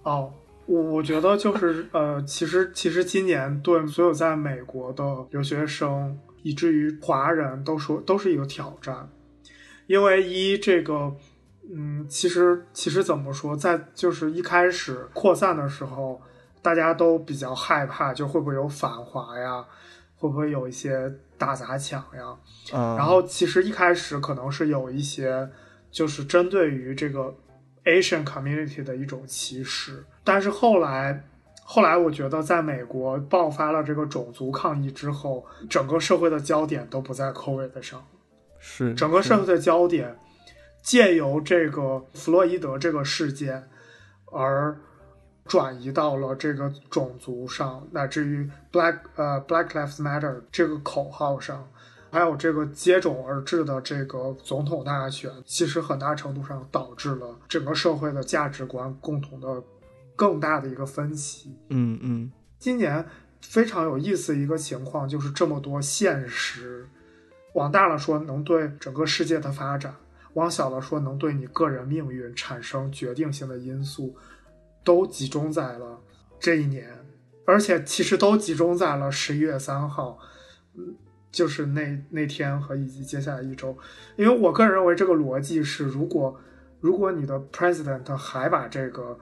[0.02, 0.32] 哦，
[0.64, 9.06] 我我觉得就是呃，其实其实今年对所有在美国的留学生，以至于华人都说都是一个挑战。
[9.90, 11.12] 因为一这个，
[11.68, 16.22] 嗯，其实其实怎么说，在就是一开始扩散的时候，
[16.62, 19.64] 大家都比较害怕，就会不会有反华呀，
[20.14, 22.37] 会不会有一些打砸抢呀？
[22.70, 25.50] 然后其实一开始可能是有一些，
[25.90, 27.35] 就是针对于这个
[27.85, 31.29] Asian community 的一种歧视，但是后来，
[31.64, 38.00] 后来我觉得在美国爆发了这个种族抗议之后，整个社会的焦点都不在 COVID 上。
[38.61, 40.14] 是整个社会的焦点，
[40.83, 43.68] 借由这个弗洛伊德这个事件，
[44.27, 44.79] 而
[45.46, 51.68] 转移到了这个种族上，乃至于 Black 呃 Black Lives Matter 这个口号上，
[52.11, 59.62] 还有这个接踵而至的这个总统大选，其实很大程度上导致了整个社会的价值观共同的
[60.14, 61.57] 更大的一个分歧。
[61.70, 63.05] 嗯嗯，今年
[63.40, 66.87] 非常有意思一个情况就是这么多现实。
[67.54, 69.92] 往大了说，能对整个世界的发展；
[70.34, 74.16] 往小了说，能对你个人命运产生决定性的因素，
[74.84, 76.00] 都集中在了
[76.38, 76.88] 这一年，
[77.44, 80.18] 而且其实都集中在了十一月三号，
[80.76, 80.94] 嗯，
[81.32, 83.76] 就是那那天和以及接下来一周。
[84.16, 86.38] 因为我个人认为，这个逻辑是：如果
[86.80, 89.18] 如果你的 president 还把这个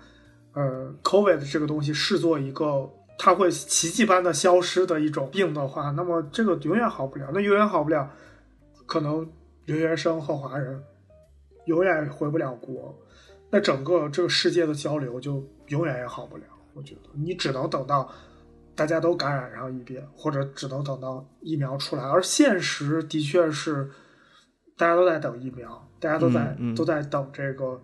[0.53, 2.89] 呃 covid 这个东西视作一个
[3.21, 7.29] 它会奇迹般的消失的一种病的话，那么这个永远好不了。
[7.35, 8.09] 那永远好不了，
[8.87, 9.29] 可能
[9.65, 10.81] 留学生和华人
[11.67, 12.97] 永远回不了国，
[13.51, 16.45] 那整个这个世界的交流就永远也好不了。
[16.75, 18.09] 我觉得你只能等到
[18.77, 22.05] 大家都感染上一遍，或者只能等到疫苗出来。
[22.05, 23.91] 而现实的确是，
[24.77, 27.83] 大家都在等疫苗，大家都在都在等这个。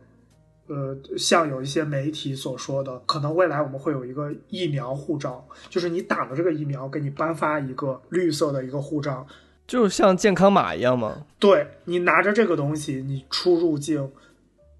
[0.66, 9.26] 呃，像有一些媒体所说的，可能未来我们会有一个疫苗护照，就是你打了这个疫苗，给你颁发一个绿色的一个护照，
[9.66, 11.26] 就像健康码一样吗？
[11.38, 14.10] 对你拿着这个东西，你出入境，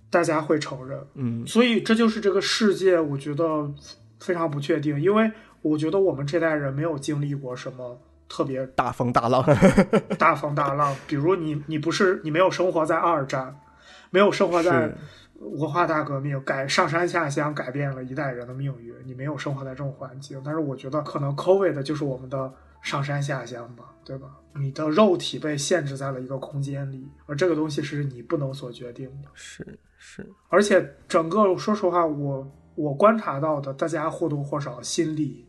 [0.08, 0.98] 大家会承认。
[1.14, 3.70] 嗯，所以这就是这个世界，我觉得
[4.20, 9.44] 非常不确定，因为我觉得我们这代人没有经历过什么特别大风大浪，
[10.18, 10.96] 大风大浪。
[11.06, 13.54] 比如你，你不是你没有生活在二战，
[14.08, 14.90] 没有生活在。
[15.40, 18.94] 文化大革命改上山下乡，改变了一代人的命运。
[19.04, 24.38] 你没有生活在这种环境，但是我觉得可能 COVID 就是我们的上山下乡吧，对吧？
[24.54, 29.28] 你的肉体被限制在了一个空间里，而这个东西是你不能所决定的。
[29.34, 35.46] 是是，而且整个说实话，我我观察到的，大家或多或少心里，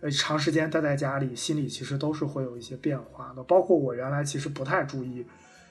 [0.00, 3.42] 呃，长时间待在家里，心里其实都是会有一些变化的。
[3.44, 5.24] 包括我原来其实不太注意。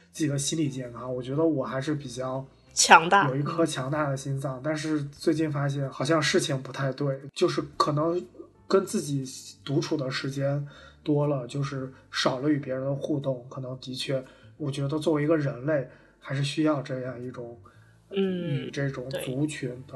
[0.10, 1.14] 自己的心理健康。
[1.14, 2.44] 我觉得我还是比较
[2.78, 8.24] 强大有一颗强大的心脏，但是最近发现好像事情不太对，就是可能
[8.68, 9.26] 跟自己
[9.66, 10.64] 独处的时间
[11.02, 14.24] 多了，就是少了与别人的互动，可能的确，
[14.58, 17.60] 我觉得作为一个人类，还是需要这样一种
[18.12, 19.96] 与嗯，这种族群的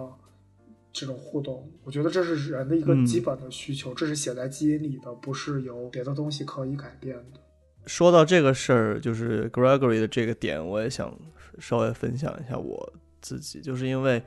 [0.92, 1.70] 这种互动。
[1.84, 7.40] 我觉得这是人的一个嗯基本的需求，这是写在基因里的，不是由别的东西可以改变的。
[7.86, 11.16] 说到这个事儿，就是 Gregory 的这个点，我也想
[11.60, 14.22] 稍微分享一下我自己，就是因为，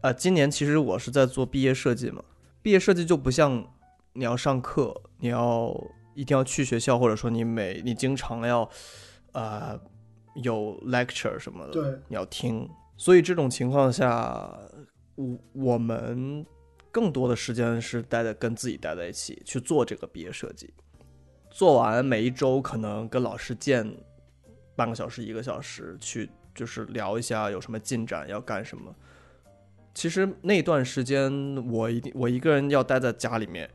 [0.00, 2.22] 啊、今年其实我是在做毕业设计嘛，
[2.62, 3.66] 毕业设计就不像
[4.12, 5.74] 你要上课，你要
[6.14, 8.68] 一定要去学校，或者说你每你经常要，
[9.32, 9.78] 呃，
[10.42, 14.56] 有 lecture 什么的，对，你要听，所以这种情况下，
[15.14, 16.44] 我我们
[16.90, 20.72] 更多的时间是待在跟自己待在一起去做这个毕业设计。
[21.50, 23.96] 做完每一周可能跟老师见
[24.76, 28.92] 半个小时一个小时，去就是聊一下有什么进展要干什么。
[29.94, 31.30] 其实那段时间
[31.70, 33.70] 我一定我一个人要待在家里面，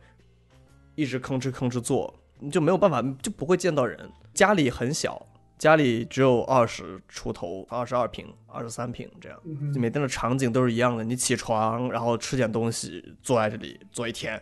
[0.95, 3.97] 一直吭哧吭哧做，你就没有办法就不会见到人。
[4.33, 5.25] 家里很小，
[5.57, 9.39] 家里只有二十出头，二十二平、二十三平这样。
[9.75, 14.41] 每天的场景都是一样的，你起床，然后吃点东西，坐在这里坐一天，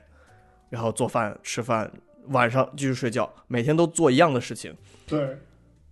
[0.70, 1.92] 然后做饭、吃饭，
[2.28, 4.76] 晚上继续睡觉，每天都做一样的事情。
[5.06, 5.38] 对，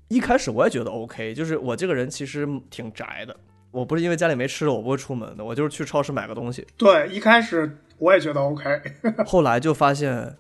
[0.10, 3.36] 一开始我也觉得 OK，就是我这个人其实挺宅的，
[3.72, 6.66] 我不是因为家里没吃的我不会出门的，我就是去超市买个东西。
[6.76, 8.82] 对，一开始我也觉得 OK，
[9.26, 10.36] 后来就发现，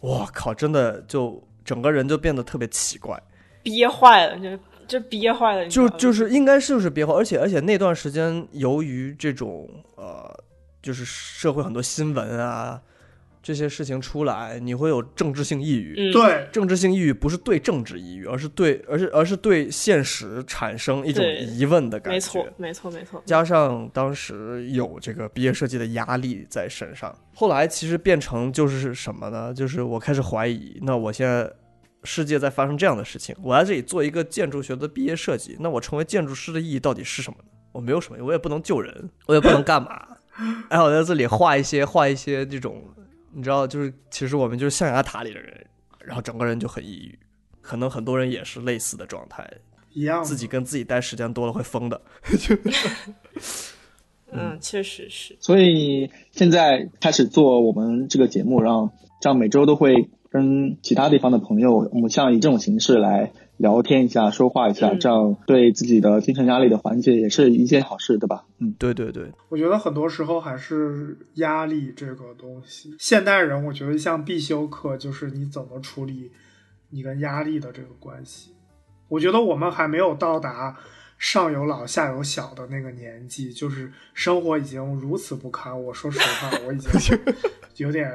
[0.00, 3.20] 我靠，真的就整个人就变得特别奇怪。
[3.62, 10.36] 憋坏了，就就憋坏了，就就是应该是不是憋坏，而且而且那段时间由于这种呃，
[10.82, 12.82] 就是社会很多新闻啊
[13.44, 15.94] 这些事情出来，你会有政治性抑郁。
[15.98, 22.14] 嗯，对，政治性抑郁不是对政治抑郁，而是对而是而是对现实产生一种疑问的感觉。
[22.14, 29.52] 没错，没错，没错，加上当时有这个毕业设计的压力在身上，后来其实变成就是什么呢？
[29.52, 31.52] 就是我开始怀疑，那我现在
[32.04, 37.50] 世界在发生这样的事情，我在这里做一个建筑学的毕业设计，那我成为建筑师的意义到底是什么呢？
[37.72, 40.00] 我没有什么，我也不能救人，我也不能干嘛。
[40.68, 42.82] 哎，我在这里画一些画一些这种，
[43.34, 45.66] 你知道，就是其实我们就是象牙塔里的人，
[46.04, 47.18] 然后整个人就很抑郁。
[47.60, 49.50] 可能很多人也是类似的状态，
[49.92, 52.00] 一样自己跟自己待时间多了会疯的。
[54.30, 63.32] 嗯，确实是，所以你现在开始做我们这个节目，让这样每周都会跟其他地方的朋友，我们像以这种形式来
[63.64, 68.44] 聊天一下、说话一下，嗯这样对自己的精神压力的缓解也是一件好事，对吧？
[68.58, 72.94] 嗯，对对对，我觉得很多时候还是压力这个东西。
[72.98, 76.30] 现代人，我觉得像必修课就是你怎么处理
[76.90, 78.50] 你跟压力的这个关系。
[79.08, 80.76] 我觉得我们还没有到达
[81.16, 85.82] 上有老下有小的那个年纪，就是生活已经如此不堪。
[85.84, 87.18] 我说实话，我已经
[87.76, 88.10] 有点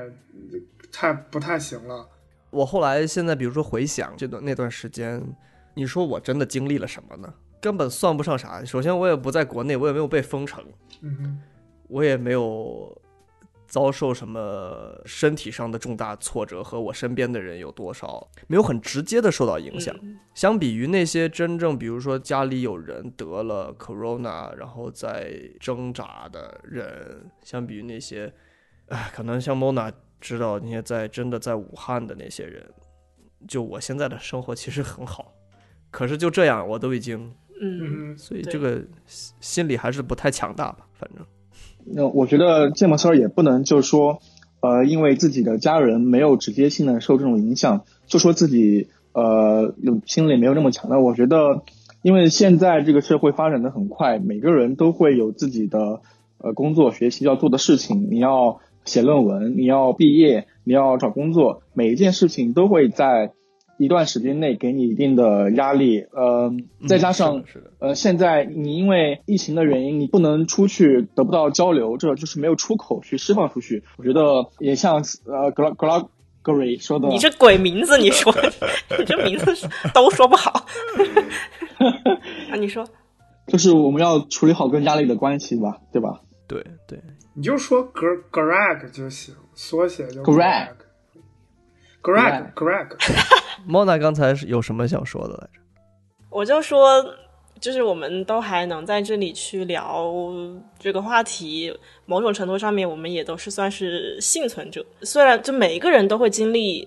[0.91, 2.07] 太不太行了。
[2.49, 5.23] 我后来现在比如说回想这段那段时间，
[5.75, 7.33] 你说我真的经历了什么呢？
[7.61, 8.63] 根本算不上啥。
[8.63, 10.63] 首先我也不在国内，我也没有被封城，
[11.01, 11.39] 嗯哼，
[11.87, 13.01] 我也没有
[13.67, 19.95] 遭受什么身体上的重大挫折，和我身边的人有多少没有很直接的受到影响。
[20.01, 28.33] 嗯相比于那些真正，比如说家里有人得了 corona，然后在挣扎的人，相比于那些，
[28.87, 32.63] 哎，可能像 Mona 知道那些在真的在武汉的那些人，
[33.47, 35.31] 就我现在的生活其实很好，
[35.91, 41.25] 可是就这样，我都已经，嗯，所以这个心心理还是不太强大吧，反正。
[41.85, 44.21] 那我觉得芥末丝儿也不能就说，
[44.59, 50.99] 呃，因为自己的家人没有直接性的受这种影响，就说自己呃有心理没有那么强大。
[50.99, 51.63] 我觉得，
[52.01, 56.01] 因为现在这个社会发展的很快，每个人都会有自己的
[56.37, 63.31] 呃工作、学习要做的事情，你要写论文，你要毕业，你要找工作，每一件事情都会在
[63.77, 66.51] 一段时间内给你一定的压力，呃，
[66.87, 73.83] 再加上、嗯是的是的呃，现在你因为疫情的原因，你不能出去，得不到交流，这就是没有出口去释放出去。
[73.97, 75.75] 我觉得也像呃 Gla
[76.43, 78.33] Gregory 说的，你这鬼名字，你说，
[78.99, 79.45] 你这名字
[79.93, 80.51] 都说不好
[82.51, 82.55] 啊？
[82.59, 82.85] 你说，
[83.47, 86.19] 就是我们要处理好跟压力的关系吧，对吧？
[86.47, 86.99] 对对，
[87.39, 90.73] 你就说 Gr Greg 就行，缩写就 Greg
[92.03, 92.89] Greg Greg。
[93.65, 95.61] Mona 刚才是有什么想说的来着？
[96.29, 97.01] 我就说，
[97.61, 100.11] 就是我们都还能在这里去聊
[100.77, 101.73] 这个话题，
[102.05, 104.85] 某种程度上面，我们也都是算是幸存者。
[105.03, 106.85] 虽然就每一个人都会经历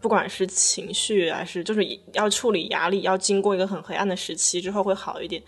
[0.00, 1.80] 不管是情绪还是就是
[2.14, 5.40] 要处理压力，要经过一个很黑暗的时期之后会好一点。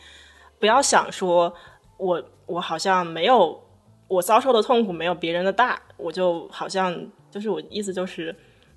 [0.60, 1.52] 不要想说
[1.96, 3.60] 我我好像没有
[4.14, 6.94] 我遭受的痛苦没有别人的大，我就好像
[7.30, 8.34] 就是我意思就是，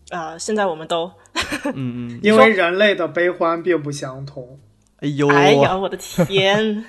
[0.09, 1.11] 呃，现在我们都
[1.75, 4.59] 嗯嗯， 因为人类的悲欢并不相同，
[4.99, 6.83] 哎呦，哎呀，我的天，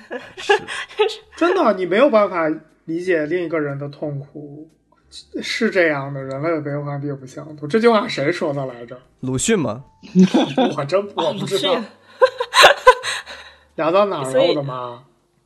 [1.37, 2.49] 真的，你没有办法
[2.85, 4.67] 理解另一个人的痛苦，
[5.41, 7.69] 是这样的，人类的悲欢并不相同。
[7.69, 8.99] 这句话谁说的来着？
[9.19, 9.83] 鲁迅吗，
[10.75, 11.81] 我真我不知道是。
[13.75, 15.03] 聊到哪儿了，我的妈！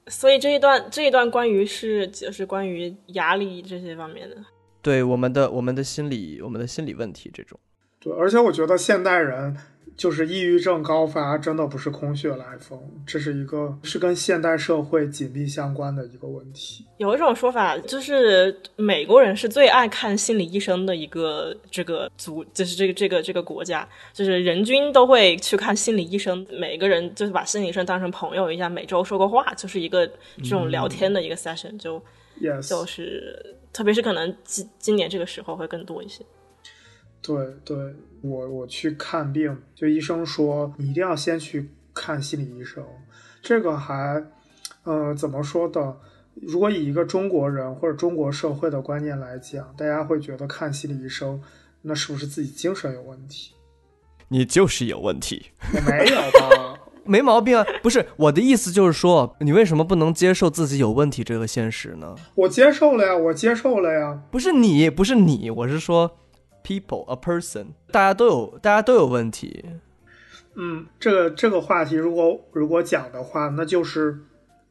[0.07, 4.35] 所以这一段这一段关于是就是关于压力这些方面的，
[4.81, 7.57] 对我们的我们的心理我们的心理问题这种，
[7.99, 9.55] 对，而且我觉得现代人
[9.95, 16.85] 就是抑郁症高发，真的不是空穴来风，这是一个是跟现代社会紧密相关的一个问题。
[16.97, 32.01] 有一种说法就是美国人是最爱看心理医生的一个这个族，就是这个这个这个国家，就是人均都会去看心理医生，每个人就是把心理医生当成朋友一样，每周说个话，就是一个这种聊天的一个 session，就
[32.61, 36.23] 就是特别是可能今今年这个时候会更多一些。
[37.23, 37.75] 对对，
[38.21, 42.83] 我我去看病，就医生说你一定要先去看心理医生，
[43.41, 44.23] 这个还，
[44.83, 45.97] 呃，怎么说的？
[46.41, 51.39] 如果以一个中国人或者中国社会的观念来讲，大家会觉得看心理医生，
[51.83, 53.53] 那是不是自己精神有问题？
[54.29, 56.79] 你就是有问题，也没有吧？
[57.05, 57.63] 没毛病啊。
[57.83, 62.15] 不是我的意思，就是说你为什么不能接受自己有问题这个现实呢？
[62.33, 64.19] 我接受了呀，我接受了呀。
[64.31, 66.17] 不是你，不是你，我是说
[66.63, 69.65] people a person，大家都有大家都有问题。
[70.55, 74.19] 嗯，这个这个话题，如果如果讲的话，那就是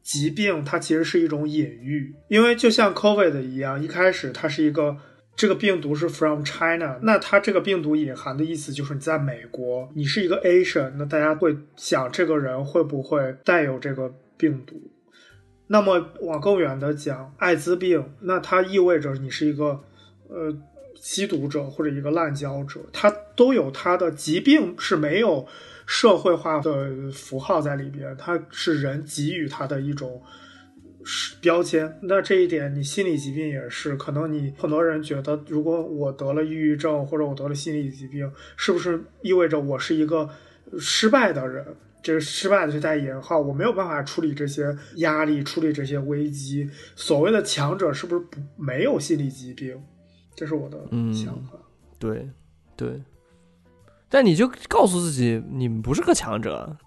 [0.01, 4.97] 疾病它其实是一种隐喻，因为就像 COVID 一样，一开始它是一个
[5.35, 14.89] 这个病毒是 from China，那它这个病毒隐含的意思就是你在美国，你是一个 Asian，那大家会想这个人会不会带有这个病毒？
[15.67, 19.81] 那么往更远的讲，艾滋病，那它意味着你是一个
[20.29, 20.55] 呃
[21.03, 25.45] 吸毒者或者一个滥交者，他都有他的疾病是没有
[25.85, 30.23] 社会化的符号在里边，它是人给予他的一种
[31.03, 31.99] 是标签。
[32.03, 40.29] 那这一点，你心理疾病也是，可能你很多人觉得，如果我得了抑郁症或者我得了心理疾病，是不是意味着我是一个
[40.79, 41.65] 失败的人？
[42.01, 46.69] 这个失败的是带引号，我没有办法处理这些压力，处理这些危机。
[46.95, 49.83] 所谓的强者是不是不没有心理疾病？
[50.35, 51.57] 这是我的嗯想法。
[51.99, 52.29] 对，
[52.75, 53.01] 对。
[54.09, 56.77] 但你就告诉自己，你不是个强者，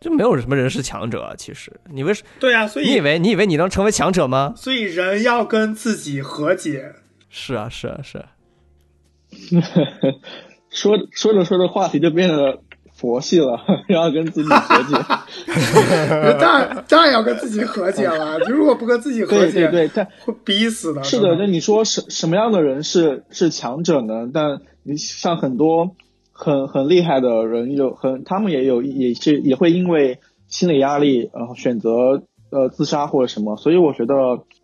[0.00, 1.34] 就没有什么人是强者啊。
[1.36, 4.54] 其实，你为什对呀、所以你以为你以为你能成为强者吗？
[4.56, 6.94] 所以人要跟自己和解。
[7.28, 8.32] 是啊，是啊，是啊。
[10.70, 12.62] 说说着说着话题就变得
[12.98, 14.96] 佛系了， 然后跟自己和解。
[16.40, 21.02] 当然当然要跟自己和解了， 就如果不跟自己和解，对对，但会逼死的。
[21.04, 24.28] 是的，那你说什什么样的人是是强者呢？
[24.34, 25.94] 但你像很多
[26.32, 30.18] 很很厉害的人，有很他们也有也是也会因为
[30.48, 33.56] 心理压力，然后选择呃自杀或者什么。
[33.56, 34.14] 所以我觉得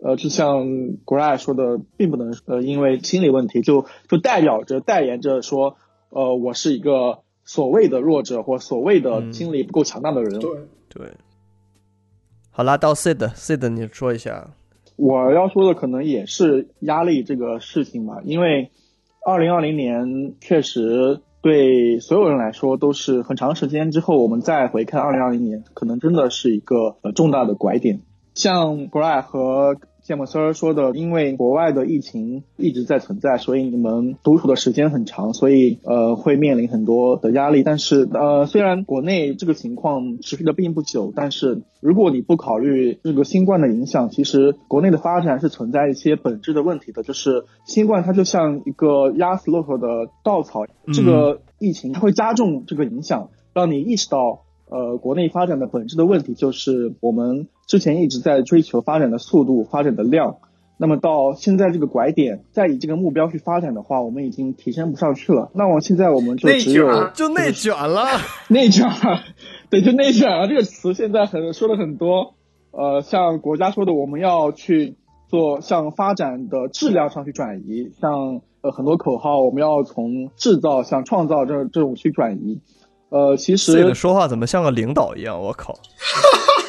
[0.03, 0.67] 呃，就像
[1.07, 5.77] Gray 说的，并不能呃因为心理问题就就代表着代言着说
[6.11, 10.39] 呃我是一个所谓的弱者或所谓的心理不够强大的人。
[10.41, 10.51] 对，
[10.89, 11.09] 对。
[12.51, 14.51] 好啦，到 Sid，Sid，你说一下。
[14.97, 18.71] 我要说的可能也是压力这个事情吧，因为
[19.27, 28.03] 二零二零年确实对所有人来说都是很长时间之后，我们再回看二零二零年，可能真的是一个呃重大的拐点。
[28.35, 37.63] 像 Gray 和芥末丝儿说的，因为国外的疫情一直在存在，所以你们独处的时间很长，所以呃会面临很多的压力。
[37.63, 47.03] 但是呃虽然国内这个情况持续的并不久，但是如果你不考虑这个新冠的影响，其实国内的发展是存在一些本质的问题的。
[47.03, 49.89] 就是新冠它就像一个压死骆驼的
[50.23, 54.43] 稻草，这个疫情它会加重这个影响，让你意识到。
[54.67, 60.37] 呃，国内发展的本质的问题就是我们之前一直在追求发展的速度、发展的量，
[60.77, 65.51] 那么到现在这个拐点，再以这个目标去发展的话，我们已经提升不上去了。
[65.55, 68.07] 那我现在我们就只有内卷就内卷了。
[68.49, 68.89] 内卷，
[69.71, 72.35] 对，就内卷了这个词现在很说了很多。
[72.71, 74.97] 呃，像国家说的，我们要去
[75.29, 82.61] 做向发展的质量上去转移，像呃很多口号，我们要从制造向创造这这种去转移。
[83.11, 85.41] 呃，其实 Sid 说话怎么像个领导一样？
[85.41, 85.75] 我靠，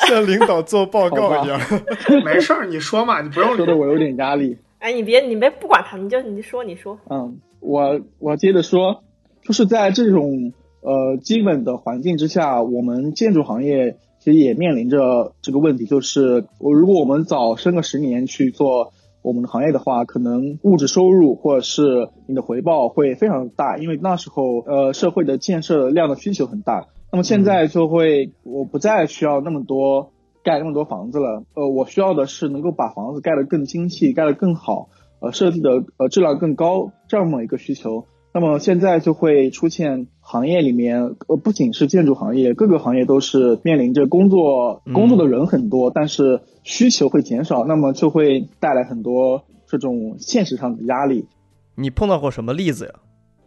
[0.08, 1.60] 像领导做报告一样。
[2.24, 4.56] 没事儿，你说嘛，你不用说的我有点压力。
[4.78, 9.02] 哎，你别你别不管他，你就你说你说，嗯，我我接着说，
[9.42, 26.86] 就是在这种呃基本的环境之下，我们建筑行业其实也面临着这个问题，就是我如果我们早生个十年去做我们的行业的话，可能物质收入或者是你的回报会非常大，因为那时候呃社会的建设量的需求很大。
[27.12, 30.12] 那么现在就会我不再需要那么多
[30.44, 34.88] 盖那么多房子了，呃，我需要的是能够把房子盖得更精细，盖得更好。
[35.20, 51.26] 呃，设计的呃质量更高这么一个需求，那么现在就会出现行业里面呃不仅是建筑行业，各个行业都是面临着工作工作的人很多，但是需求会减少，那么就会带来很多这种现实上的压力。
[51.74, 52.92] 你碰到过什么例子呀？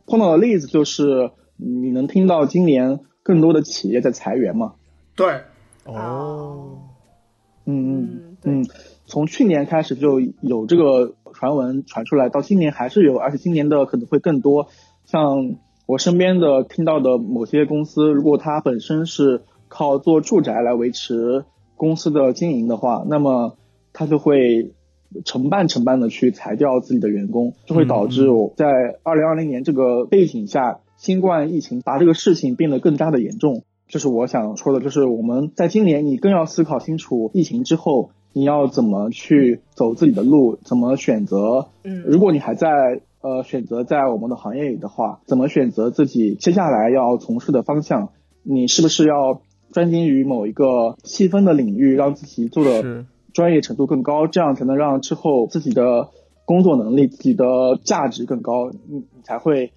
[0.06, 4.74] 碰到的例子就是你能听到今年更多的企业在裁员嘛？
[5.16, 5.42] 对，
[5.86, 6.78] 哦，
[7.66, 8.66] 嗯嗯嗯，
[9.06, 11.16] 从去年开始就有这个。
[11.36, 14.68] 传闻传出来，到今年还是有，而且今年的可能会更多。
[15.04, 15.56] 像
[15.88, 21.44] 我身边的听到的某些公司，如果它本身是靠做住宅来维持
[21.76, 23.58] 公司的经营的话，那么
[23.94, 24.74] 它就会
[25.26, 28.68] 成半成半的去裁掉自己的员工，就会导致我在
[29.02, 33.64] 二零二零年这个背景下，新冠疫情把这个事情变得更加的严重。
[33.88, 38.10] 这是我想说的，就是我们在今年你更要思考清楚疫情之后。
[38.36, 40.58] 你要怎么去走自己的路？
[40.64, 41.68] 怎么选择？
[41.84, 42.68] 嗯，如果你还在
[43.22, 48.10] 呃选择在我们的行业里的话，怎么选择自己接下来要从事的方向？
[48.42, 49.42] 你是不是要
[49.72, 56.10] 专精于某一个细分的领域，让自己做的专业程度更高，这样才能让之后自己的
[56.46, 59.74] 工作能力、自己的价值更高，你你才会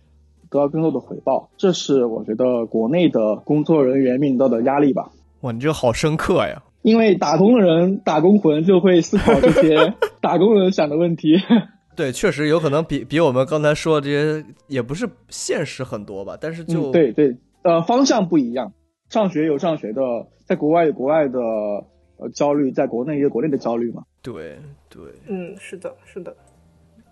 [0.51, 1.49] 得到更多的回报。
[1.57, 5.11] 这是我觉得国内的工作人员面临到的压力吧。
[5.41, 6.63] 哇，你这个好深刻呀！
[6.83, 11.37] 因为打工的人，打工魂就会思考这些 打工人想的问题。
[11.97, 16.37] 对，确实有可能比比我们刚才说的这些也不是现实很多吧。
[16.41, 18.73] 但是就对对，呃，方向不一样。
[19.09, 20.03] 上学有上学的，
[20.45, 21.39] 在国外有国外的
[22.19, 24.03] 呃焦虑，在国内有国内的焦虑嘛。
[24.23, 26.37] 对对，嗯，是的，是的。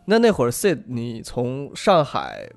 [0.05, 2.49] 那那会儿 Sid，你从上海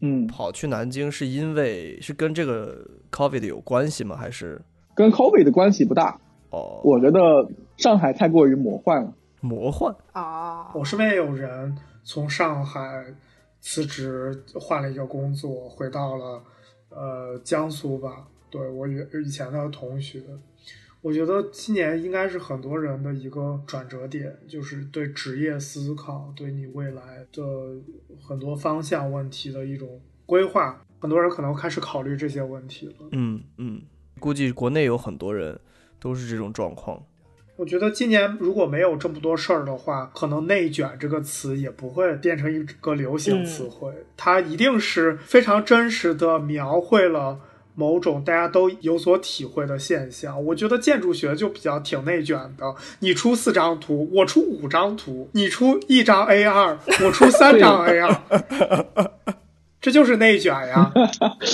[0.00, 4.16] 嗯跑去南京，是因为是跟这个 COVID 有关系吗？
[4.16, 4.60] 还是
[4.94, 6.18] 跟 COVID 的关系不大？
[6.50, 7.20] 哦，我觉得
[7.76, 9.12] 上海太过于魔幻了。
[9.40, 10.70] 魔幻啊！
[10.74, 11.74] 我身边也有人
[12.04, 13.06] 从上海
[13.60, 16.42] 辞职，换了一个工作，回到了
[16.90, 18.26] 呃江苏吧。
[18.50, 20.20] 对我以以前的同学，
[21.02, 27.42] 我觉得今年应该是很多人的一个转折点，就是对职业思考，对你未来的
[28.22, 30.84] 很多方向问题的一种规划。
[30.98, 33.08] 很多人可能开始考虑这些问题了。
[33.12, 33.82] 嗯嗯，
[34.18, 35.58] 估计国内有很多人。
[36.02, 37.04] 都是这种状况。
[37.56, 43.92] 我觉得今年如果没有这么多事儿的话，可能“内卷”这个词也不会变成一个流行词汇。
[44.16, 47.38] 它一定是非常真实的描绘了
[47.74, 50.44] 某种大家都有所体会的现象。
[50.46, 52.74] 我觉得建筑学就比较挺内卷的。
[53.00, 58.16] 你出四张图，我出五张图；你出一张 A 二， 我出三张 A 二。
[59.80, 60.92] 这就是内卷呀。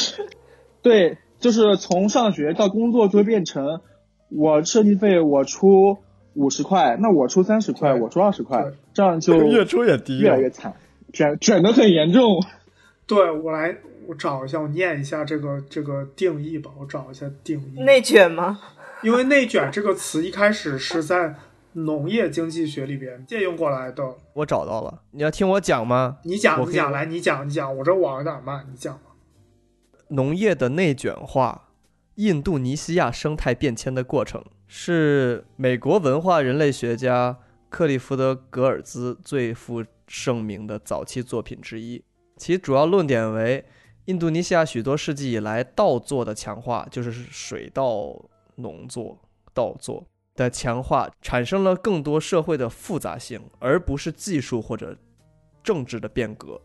[0.83, 3.81] 对，就是从上学到工作就会变成。
[4.29, 5.99] 我设计费我出
[6.35, 10.75] 五十块，那我出三十块，我出二十块，这样就越出越低，越来越惨，
[11.13, 12.45] 卷卷的很严重。
[13.07, 13.77] 对我来，
[14.07, 17.81] 我找一下，我念一下这个这个定义吧，我找一下定义。
[17.81, 18.61] 内卷吗？
[19.03, 21.35] 因为内卷这个词一开始是在
[21.73, 24.17] 农业经济学里边借用过来的。
[24.35, 26.19] 我找到了，你要听我讲吗？
[26.25, 29.17] 你讲，你讲，来，你讲，你讲，我这网有点慢，你讲吧。
[30.09, 31.65] 农业的内卷化。
[32.17, 37.37] 印度尼西亚生态变迁的过程是美国文化人类学家
[37.69, 42.03] 克利福德·格尔兹最负盛名的早期作品之一。
[42.39, 43.67] 其主要论点为，
[44.07, 48.17] 印度尼西亚许多世纪以来稻作的强化，就是水稻
[48.55, 49.19] 农作、
[49.53, 50.05] 稻作
[50.35, 54.97] 的强化，产生了更多社会的复杂性，而不是技术或者
[55.63, 56.61] 政治的变革。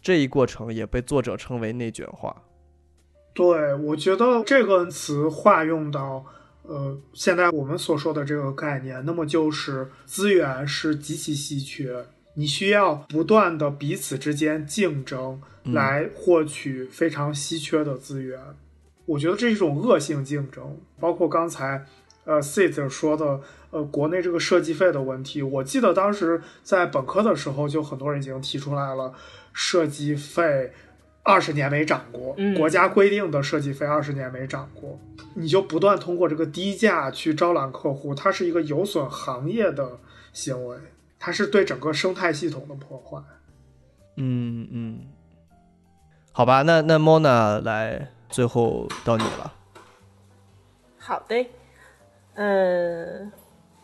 [0.00, 2.44] 这一过程也被作者称为内卷化。
[3.34, 6.24] 对，我觉得这个词化用到，
[6.62, 12.06] 呃，现在我们所说的这个概念，那么就是资源是极其稀缺，
[12.36, 18.40] 你需要不断的彼此之间竞争来获取非常稀缺的资源。
[19.04, 20.78] 我觉得这是一种恶性竞争。
[21.00, 21.84] 包括刚才，
[22.24, 29.12] 呃，Sit 说的，呃，国内这个设计费的问题，我记得当时在本科的时候，就很多人已经提出来了，
[29.52, 30.72] 设计费。
[31.28, 34.96] 二十年没涨过，国家规定的设计费二十年没涨过，
[35.34, 39.98] 你就不断通过这个低价去招揽客户，它是一个有损行业的
[40.32, 40.76] 行为，
[41.26, 43.20] 它是对整个生态系统的破坏。
[44.14, 45.00] 嗯嗯，
[46.30, 49.52] 好吧，那那 Mona 来，最后到你了。
[50.96, 51.44] 好的，
[52.34, 53.28] 呃，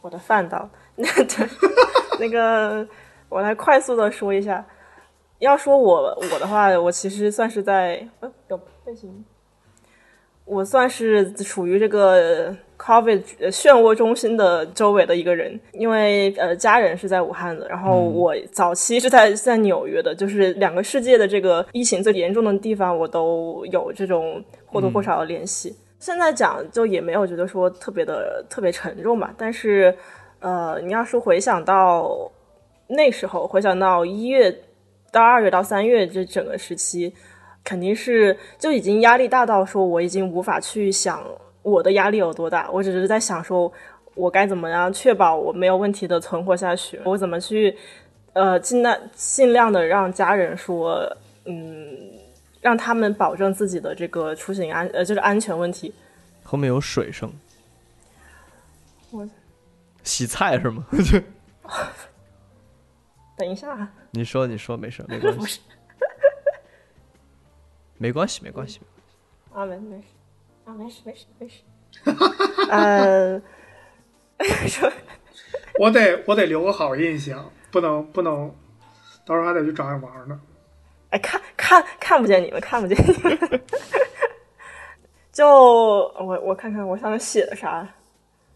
[0.03, 1.09] 我的饭到， 那
[2.21, 2.87] 那个
[3.29, 4.65] 我来快速的说一下。
[5.41, 9.25] 要说我我的话，我其实算是在呃有背景，
[10.45, 25.75] 我算是处于这个 COVID 漩涡中心的周围的一个人，因为呃家人是在武汉的，然后我早期是在在纽约的，就是两个世界的这个疫情最严重的地方，我都有这种或多或少的联系。
[26.01, 29.97] 现在讲就也没有觉得说特别的特别沉重吧，但是
[30.41, 32.11] 呃你要说回想到
[32.89, 34.53] 那时候，回想到一月。
[35.13, 37.13] 到二月到三月这整个时期，
[37.63, 41.23] 肯定是就已经压力大到说我已经无法去想
[41.63, 43.73] 我的压力有多大，我只是在想说，
[44.15, 47.77] 我该怎么样确保我没有问题的存活下去，我怎么去
[48.33, 51.01] 呃尽量尽量的让家人说，
[51.45, 51.97] 嗯，
[52.61, 55.95] 让他们保证自己的这个出行安呃就是安全问题。
[56.43, 57.33] 后面有水声，
[59.11, 59.29] 我
[60.03, 60.85] 洗菜是吗？
[63.39, 63.89] 等一下。
[64.11, 65.61] 你说，你说，没事， 没关系，
[67.97, 68.81] 没关系，没关系，
[69.55, 70.05] 啊，没没事，
[70.73, 71.61] 啊，没事，没事，没事。
[72.71, 73.41] 呃，
[74.67, 74.91] 说，
[75.79, 78.51] 我得，我得留个好印象，不能，不能，
[79.27, 80.41] 到时候还得去找你玩呢。
[81.11, 83.61] 哎，看看看不见你们，看不见你们。
[85.31, 87.87] 就我，我看看我上面写的啥。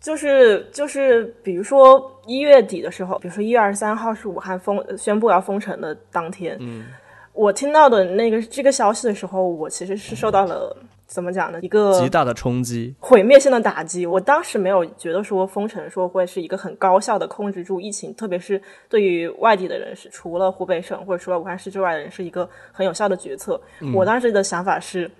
[0.01, 6.87] 就是就是，比如说一月底的时候，比如说一月二十三号是武汉封宣布要封城的当天，嗯，
[7.33, 10.77] 我听到的那个这个消息的时候，我其实是受到了
[11.07, 11.59] 怎么讲呢？
[11.63, 14.05] 一个极大的冲击，毁灭性的打击。
[14.05, 23.61] 我当时没有觉得说封城说会是一个很高效的控制住疫情，特别是对于外地的人士，除了湖北省或者除了武汉市之外的人，是一个很有效的决策。
[23.95, 25.11] 我当时的想法是，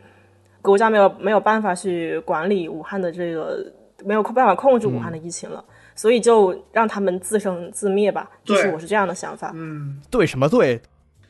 [0.61, 3.73] 国家没有没有办法去管理武汉的这个。
[4.05, 5.65] 没有办法控制武汉的疫情了，
[5.95, 8.31] 所以就让他们自生自灭吧。
[8.45, 9.53] 就是我是这样的想法。
[9.55, 10.79] 嗯，对什么对？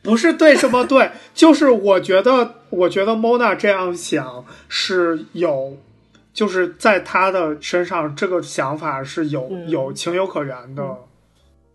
[0.07, 5.75] 不是对什么对，就是我觉得， 我觉得 Mona 这样想是有，
[6.33, 10.81] 就是在他的身上，这个想法是有有情有可原的。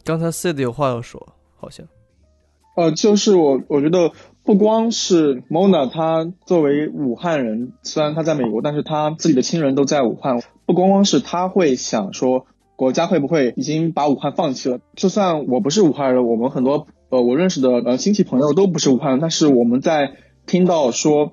[0.03, 1.87] 刚才 Sid 有话要说，好像。
[2.74, 4.12] 呃，就是我，我觉得
[4.45, 10.41] 不光是 Mona，他作为武汉人，虽然他在美国，但是他自己的亲人都在武汉。
[10.64, 14.80] 不光光是他会想说，国家会不会已经把武汉放弃了？
[14.97, 20.15] 就算我不是武汉人，我们很多呃我认识的呃亲戚朋友都不是武汉人，但是我们在
[20.47, 21.33] 听到说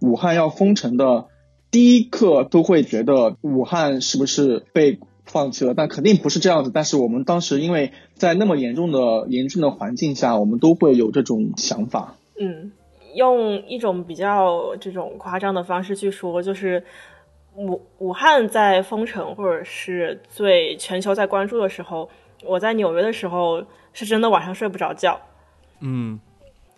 [0.00, 1.26] 武汉要封城的
[1.72, 5.74] 第一刻，都会觉得武汉是不是被放弃了？
[5.74, 6.70] 但肯定不是这样子。
[6.72, 12.14] 但是我们当时因为在那么严重的严峻的环境下，我们都会有这种想法。
[12.38, 12.70] 嗯，
[13.16, 16.84] 用一种比较这种夸张的方式去说，就是。
[17.58, 22.06] 武武汉在封城或者是最全球在关注的时候，
[22.44, 23.64] 我在纽约的时候
[23.96, 25.18] 是真的晚上睡不着觉。
[25.80, 26.20] 嗯，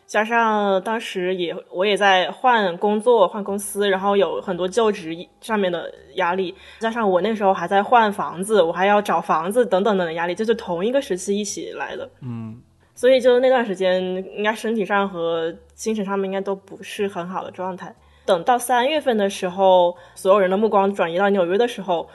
[0.06, 12.08] 加上当时也我也在换工作换公司，然后有很多就职上面的压力，加上我那时候还在换房子，我还要找房子等等等的压力，就是同一个时期一起来的。
[12.22, 12.62] 嗯，
[12.94, 14.00] 所以就那段时间，
[14.36, 17.92] 应该身体上和精神上面应该都不是很好的状态。
[18.24, 22.08] 等到三月份的时候，所有人的目光转移到纽约的时候，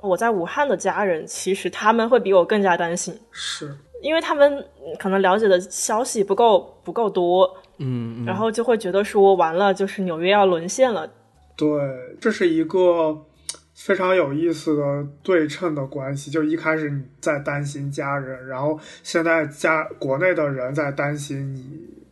[0.00, 4.64] 我在武汉的家人其实他们会比我更加担心，是因为他们
[4.98, 11.10] 可能了解的消息不够不够多，嗯，然后就会觉得说完了就是纽约要沦陷了。
[11.56, 11.68] 对，
[12.20, 13.24] 这是一个
[13.74, 21.64] 非常有意思的对称的关系，就一开始你在担心家人，然后现在家国内的人在担心你，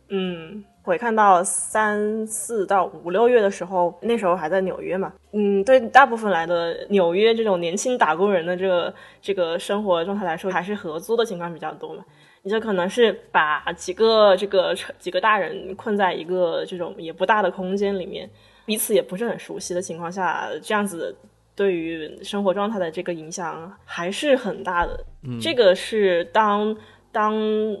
[0.09, 0.63] 嗯。
[0.85, 12.05] 会看到三四到五六月的时候，那时候还在纽约嘛，嗯，对大部分来的纽约这种年轻打工人的这个这个生活状态来说，还是合租的情况比较多嘛。
[12.43, 18.29] 你就可能是把几个这个几个大人困在一个这种也不大的空间里面，
[18.67, 21.15] 彼此也不是很熟悉的情况下，这样子
[21.55, 25.03] 对于生活状态的这个影响还是很大的。
[25.23, 26.77] 嗯，这个是当
[27.11, 27.33] 当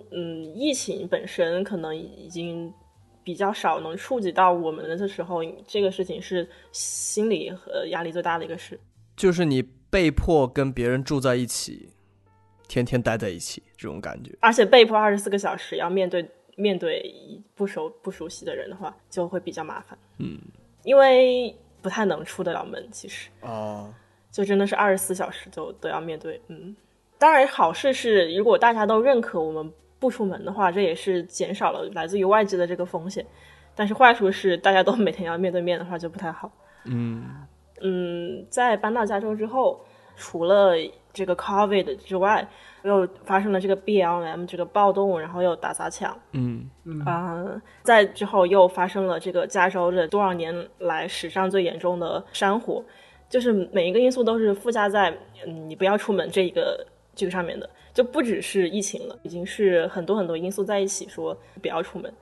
[0.09, 2.73] 嗯疫情本身可能已经。
[3.25, 8.79] 比较少能触及到我们的时候，这个事情是心理和压力最大的一个事。
[9.17, 11.89] 就是你被迫跟别人住在一起，
[12.67, 17.11] 天天待在一起这种感觉，而且被迫二十四个小时要面对面对
[17.55, 19.97] 不熟不熟悉的人的话，就会比较麻烦。
[20.19, 20.37] 嗯，
[20.83, 23.91] 因为不太能出得了门，其实啊，
[24.31, 26.39] 就真的是二十四小时就都要面对。
[26.49, 26.75] 嗯，
[27.17, 29.73] 当然好事是，如果大家都认可我们。
[29.99, 33.25] 不出门的话，这也是减少了来自于外界的这个风险。
[33.75, 36.51] 但是坏处是大家都每天要面对面的话就不太好。
[36.85, 37.23] 嗯。
[37.81, 39.83] 嗯，在搬到加州之后，
[40.15, 40.71] 除了
[41.11, 42.47] 这个 COVID 之外，
[42.83, 46.69] 又发生了这个 BLM 这个暴动，然后又打砸抢，嗯。
[47.05, 52.81] 啊、在之后又发生了这个加州的多少年来史上最严重的山火，
[53.27, 55.11] 就是每一个因素都是附加在
[55.45, 62.13] 嗯你不要出门这一个这个上面的，就不只是疫情了，已经是很多很多因素在一起说不要出门。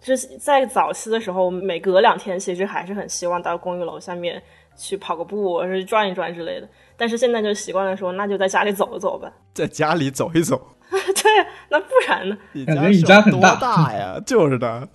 [0.00, 4.42] 就是在早期的时候，每隔两天其实还是很希望到公寓楼下面
[4.76, 6.68] 去跑个步，或者是转一转之类的。
[6.96, 9.32] 但是现在就习惯了说，那就在家里走一走吧。
[9.54, 10.76] 在家里走一走。
[10.90, 12.36] 对，那不然呢？
[12.52, 14.20] 你感觉你家很多大大呀？
[14.26, 14.88] 就是的。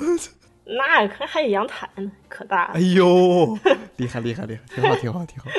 [0.66, 2.80] 那可还有阳台呢，可大了哎。
[2.80, 3.58] 呦，
[3.98, 5.50] 厉害厉害厉害，挺好挺好挺好。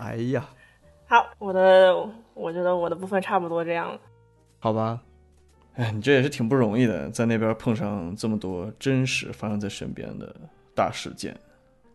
[0.00, 0.44] 哎呀，
[1.06, 1.94] 好，我的
[2.34, 4.00] 我觉得我的部分差不多这样了。
[4.58, 5.02] 好吧。
[5.74, 10.34] 哎，你这也是挺不容易的，在那边碰上这么多真实发生在身边的
[10.74, 11.38] 大事件。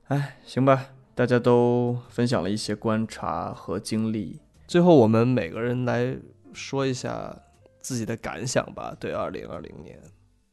[0.08, 0.86] 哎，行吧，
[1.16, 6.16] 大家都分享了一些观察和经历，最后我们每个人来
[6.54, 7.36] 说一下
[7.80, 8.96] 自己的感想吧。
[9.00, 10.00] 对，二零二零年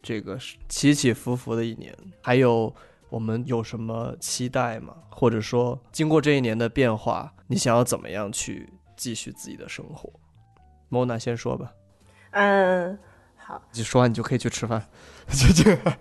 [0.01, 2.75] 这个起起伏伏的一年，还有
[3.11, 4.95] 我们有什么期待吗？
[5.11, 10.11] 或者说，经过这一年的变化，你想要怎么样去继续自己的生活
[10.91, 11.73] ？Mona 先说吧。
[12.33, 12.99] 嗯，
[13.37, 14.83] 好，你说完你就可以去吃饭，
[15.29, 15.93] 就这个。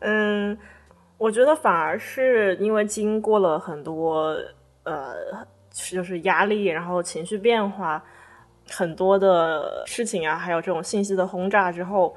[0.00, 0.58] 嗯，
[1.16, 4.36] 我觉得反而是因为经过了很多
[4.82, 5.14] 呃，
[5.70, 8.04] 就是压力，然后情绪变化，
[8.68, 12.14] 很多的事情啊，还有这种信息的轰炸之后，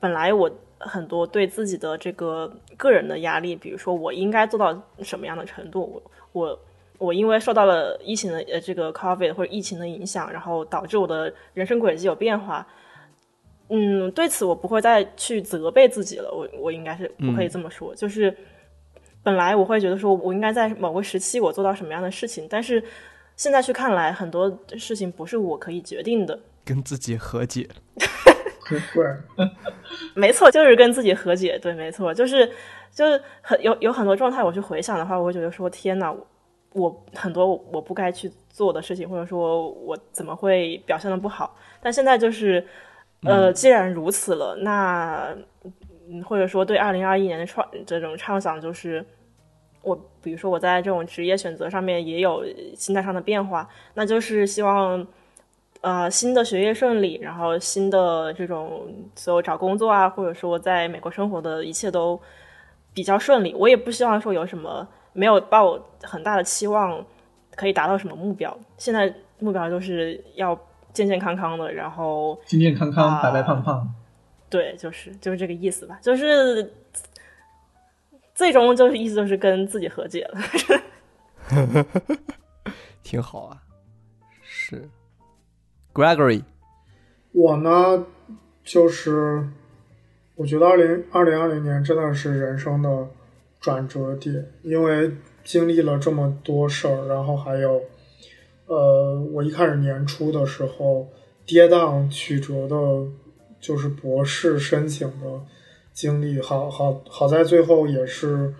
[0.00, 6.02] 本来我很多对自己的这个个人的压力，比如说我应该做到什么样的程度，
[6.32, 6.60] 我我。
[7.00, 12.66] 我因为受到了疫情的呃这个 COVID 或者疫情的影响，然后导致我的人生轨迹有变化，
[13.68, 16.28] 嗯，对此我不会再去责备自己了。
[16.32, 18.36] 我我应该是不可以这么说，就是
[19.22, 22.82] 本来我会觉得说我应该在某个时期我做到什么样的事情，但是
[23.36, 26.36] 现在去看来，很多事情不是我可以决定的。
[26.64, 27.68] 跟自己和解。
[28.68, 29.46] 对，
[30.14, 31.58] 没错，就是跟自己和解。
[31.58, 32.46] 对，没错，就是
[32.92, 36.14] 就是很有有很多状态，我去回想的话，我会觉得说天哪，
[36.72, 41.56] 我很多我不该去做的事情，或者说我怎么会表现的不好？
[41.80, 42.62] 但现在就是，
[43.22, 45.34] 呃，既然如此了，那
[46.10, 49.04] 嗯或者说对二零二一年的创这种畅想，就是
[49.82, 52.44] 我比如说我在这种职业选择上面也有
[52.74, 55.06] 心态上的变化，那就是希望。
[55.80, 62.20] 呃，新的学业顺利，然后新的这种所有找工作啊，或者说在美国生活的一切都
[62.92, 63.54] 比较顺利。
[63.54, 67.04] 我也不希望说有什么没有抱很大的期望
[67.54, 68.58] 可以达到什么目标。
[68.76, 70.58] 现在目标就是要
[70.92, 73.88] 健健康康的，然后健健康康、啊白白胖胖。
[74.50, 76.72] 对，就是就是这个意思吧，就是
[78.34, 81.86] 最终就是意思就是跟自己和解了。
[83.04, 83.62] 挺好啊。
[84.42, 84.88] 是
[85.98, 86.44] ，Gregory，
[87.32, 88.06] 我呢，
[88.62, 89.48] 就是
[90.36, 93.08] 我觉得二零二零二零年真的是人生的
[93.58, 95.10] 转折点，因为
[95.42, 97.82] 经历了这么多事儿，然后还有，
[98.66, 101.08] 呃，我一开始年初的时候
[101.44, 102.76] 跌宕曲折的，
[103.58, 105.40] 就是博士申请的
[105.92, 108.54] 经历，好好好在最后也是，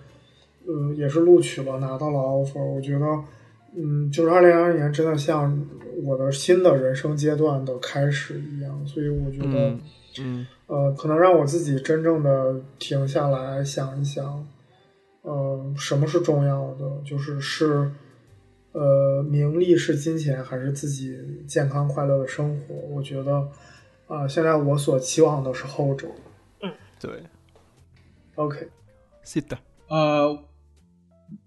[0.66, 3.06] 呃，也是录取了，拿到了 offer，我觉得。
[3.80, 5.66] 嗯，就是二零二二年真的像
[6.02, 9.80] 我的新的人生阶段的开始一样，所以我觉得，嗯
[10.20, 10.46] 嗯。
[10.66, 14.46] 呃，可能让我自己真正的停下来想一想，
[15.22, 17.90] 呃，什么是重要的，就是是，
[18.72, 21.16] 呃，名利是金钱，还是自己
[21.46, 22.74] 健康快乐的生活？
[22.90, 23.48] 我觉得，
[24.08, 26.08] 啊、现在我所期望的是后者。
[26.62, 26.70] 嗯。
[27.00, 27.22] 对。
[28.34, 28.68] OK，
[29.24, 29.56] 是的，
[29.88, 30.38] 呃，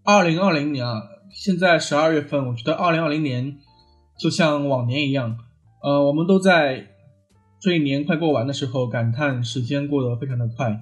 [0.03, 1.01] 二零二零年啊，
[1.33, 3.57] 现在十二月份，我觉得二零二零年
[4.19, 5.37] 就像往年一样，
[5.81, 6.87] 呃，我们都在
[7.59, 10.81] 这一年快过完的时候感叹时间过得非常的快，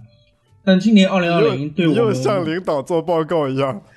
[0.63, 3.81] 但今年二零二零对我们领导做报告一样。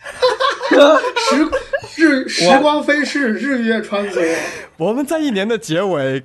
[1.92, 4.38] 时日时光飞逝，日月穿梭。
[4.78, 6.22] 我们在一年的结尾，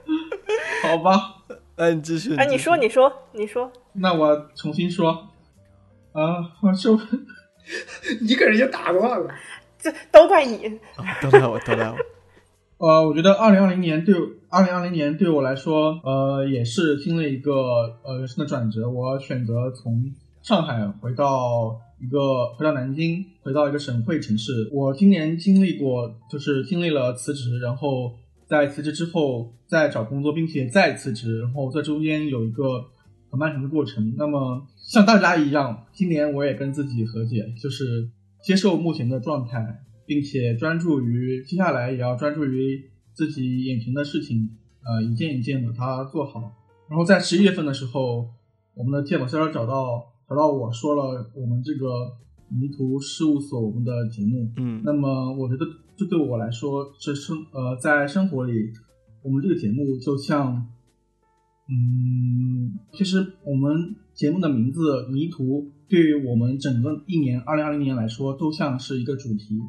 [0.82, 1.36] 好吧，
[1.76, 2.36] 那，你继续。
[2.36, 5.10] 哎，你说，你说，你说，那我重新说，
[6.12, 6.98] 啊，我说
[8.20, 9.34] 你给人家打断了。
[9.78, 10.66] 这都怪你。
[10.96, 11.96] 啊都怪我，都怪我。
[12.86, 14.14] 呃，我觉得二零二零年对
[14.48, 17.52] 二零二零年对我来说，呃，也是经历一个
[18.02, 18.88] 呃人生的转折。
[18.90, 20.12] 我选择从
[20.42, 24.68] 上海回到一个回到南京，回到一个省会城市。
[24.72, 28.12] 我今年经历过，就是经历了辞职，然后
[28.46, 32.84] 在辞职之后再找工作，并且再辞职，然后在中间有一个
[33.30, 34.14] 很漫长的过程。
[34.18, 38.10] 那么像大家一样，今年我也跟自己和解，就是
[38.42, 44.50] 接受目前的状态，并且专注于接下来也要专注于自己眼前的事情，
[44.84, 46.54] 呃，一件一件的它做好。
[46.90, 48.28] 然后在十一月份的时候，
[48.74, 52.12] 我们的芥末销售找到找到我说了我们这个
[52.50, 55.64] 迷途事务所我们的节目，嗯那么我觉得
[55.96, 58.70] 这对我来说，这生呃在生活里，
[59.22, 60.68] 我们这个节目就像，
[61.70, 69.60] 嗯，其实我们节目的名字《迷途》对于我们整个一年二零二零年来说，都像是一个主题。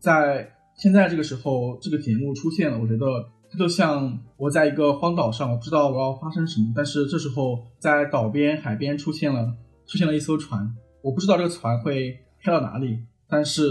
[0.00, 3.06] 在现在这个时候，这个节目出现了，我觉得
[3.48, 9.54] 它就像我在一个荒岛上，我不知道我要发生什么，但是这时候在岛边、海边出现了
[9.86, 12.98] 出现了一艘船，我不知道这个船会开到哪里，
[13.28, 13.62] 但是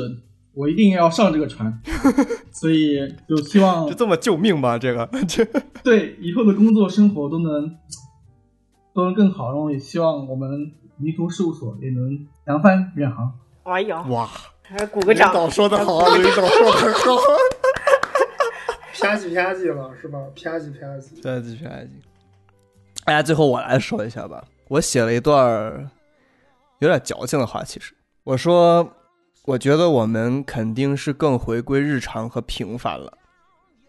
[0.53, 1.81] 我一定要上这个船，
[2.51, 2.97] 所以
[3.27, 4.77] 就希望 就这么救命吧？
[4.79, 5.43] 这个这
[5.83, 7.69] 对以后的工作生活都能
[8.99, 13.33] 都能更好，然后也希望我们迷途事务所也能扬帆远航。
[13.63, 14.29] 哎呦，哇，
[14.61, 15.49] 还是鼓个掌。
[15.49, 17.15] 说的好，领导说的好。
[18.99, 20.19] 啪叽啪叽了是吧？
[20.35, 21.21] 啪叽啪叽。
[21.21, 22.01] 再继续，再继续。
[23.05, 24.43] 哎呀，最后我来说一下吧。
[24.67, 25.89] 我写了一段儿
[26.79, 27.93] 有点矫情的话，其实
[28.25, 28.89] 我说，
[29.45, 33.17] 我觉得我们肯定是更回归日常和平凡了。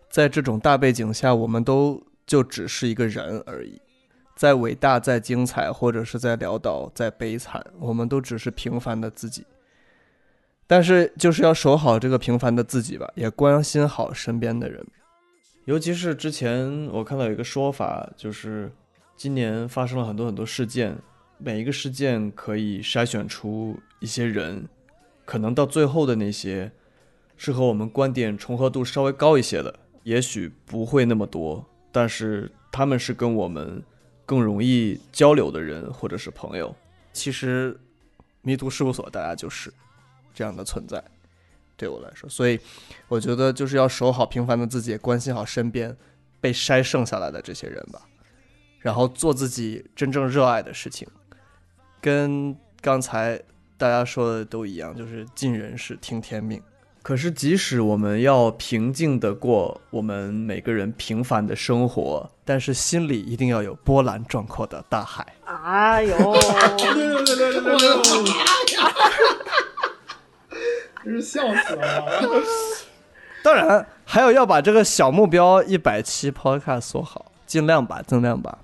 [0.08, 3.80] 在这种大背景下，我们都就只是一个人而已。
[4.40, 9.44] 再伟大、再精彩，或者是再潦倒、再悲惨，我们都只是平凡的自己。
[10.66, 14.82] 但是，就是要守好这个平凡的自己吧，也关心好身边的人。
[15.66, 18.72] 尤其是之前我看到有一个说法，就是
[19.14, 20.96] 今年发生了很多很多事件，
[21.36, 24.66] 每一个事件可以筛选出一些人，
[25.26, 26.72] 可能到最后的那些
[27.36, 31.62] 是和我们观点重合度稍微高一些的，也许不会那么多，
[31.92, 33.82] 但是他们是跟我们
[34.30, 36.72] 更容易交流的人或者是朋友。
[37.12, 37.76] 其实，
[38.42, 39.74] 迷途事务所大家就是
[40.32, 41.02] 这样的存在，
[41.76, 42.60] 对我来说，所以
[43.08, 45.96] 我觉得就是要守好平凡的自己，关心好身边
[46.40, 48.02] 被筛剩下来的这些人吧，
[48.78, 51.08] 然后做自己真正热爱的事情，
[52.00, 53.42] 跟刚才
[53.76, 56.62] 大家说的都一样，就是尽人事听天命。
[57.02, 65.26] 可是，即使我们要平静的过我们每个人平凡的生活，但是心里一定要有波澜壮阔的大海。
[65.44, 66.34] 哎呦，
[71.02, 72.20] 真是笑死了！
[73.42, 78.58] 当然，还有要把这个小目标一百期 Podcast 做好，尽量吧，尽量吧。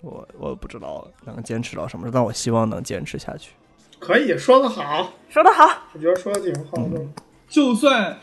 [0.00, 3.50] 我我不知道能坚持到什么时候，但我希望能坚持下去。
[3.98, 7.04] 可以说的好，说的好，我觉得说的挺好的。
[7.52, 8.18] 就算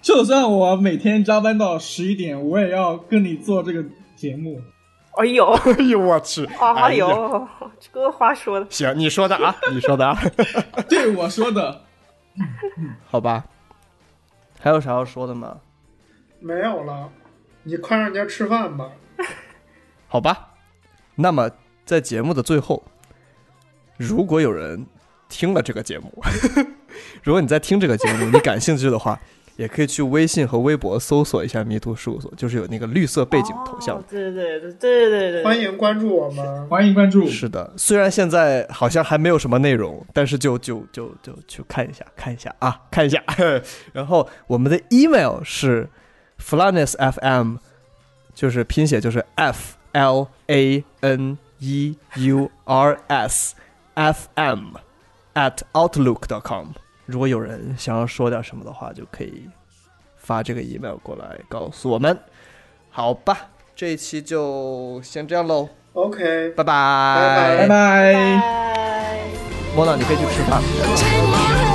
[0.00, 3.84] 就算我每天加班到十一点，我也要跟你做这个
[4.16, 4.62] 节目。
[5.18, 6.46] 哎呦，哎呦我去！
[6.58, 7.46] 哎呦，
[7.78, 10.18] 这个话说的，行，你说的啊，你说的啊，
[10.88, 11.82] 对我说的，
[13.06, 13.44] 好吧。
[14.58, 15.58] 还有啥要说的吗？
[16.40, 17.10] 没有了，
[17.64, 18.90] 你快让人家吃饭吧。
[20.08, 20.48] 好吧。
[21.16, 21.50] 那么
[21.84, 22.82] 在节目的最后，
[23.98, 24.86] 如果有人
[25.28, 26.10] 听了这个节目，
[27.22, 29.18] 如果你在听这个节目，你感兴趣的话，
[29.56, 34.04] 也可以去微信和微博搜索一下“迷途事务所”，就是有那个绿色背景头像哦。
[34.08, 36.66] 对对对对对对，欢迎关注我们。
[36.68, 37.28] 欢迎关注。
[37.28, 43.22] 是的，虽然现在好像还没有什么内容，但是就就就就去看一下，看一下啊，看一下。
[43.92, 45.88] 然后我们的 email 是
[46.40, 47.58] flanesfm，
[48.34, 53.54] 就是拼写就是 f l a n e u r s
[53.94, 54.78] f m
[55.34, 56.68] at outlook.com。
[57.06, 59.48] 如果有人想要说点什么的话，就可以
[60.16, 62.18] 发这个 email 过来告诉我们。
[62.90, 65.68] 好吧，这一期就先这样喽。
[65.94, 67.68] OK，拜拜拜拜拜。
[67.68, 69.20] 拜。
[69.74, 71.71] 莫娜，你可以去吃饭。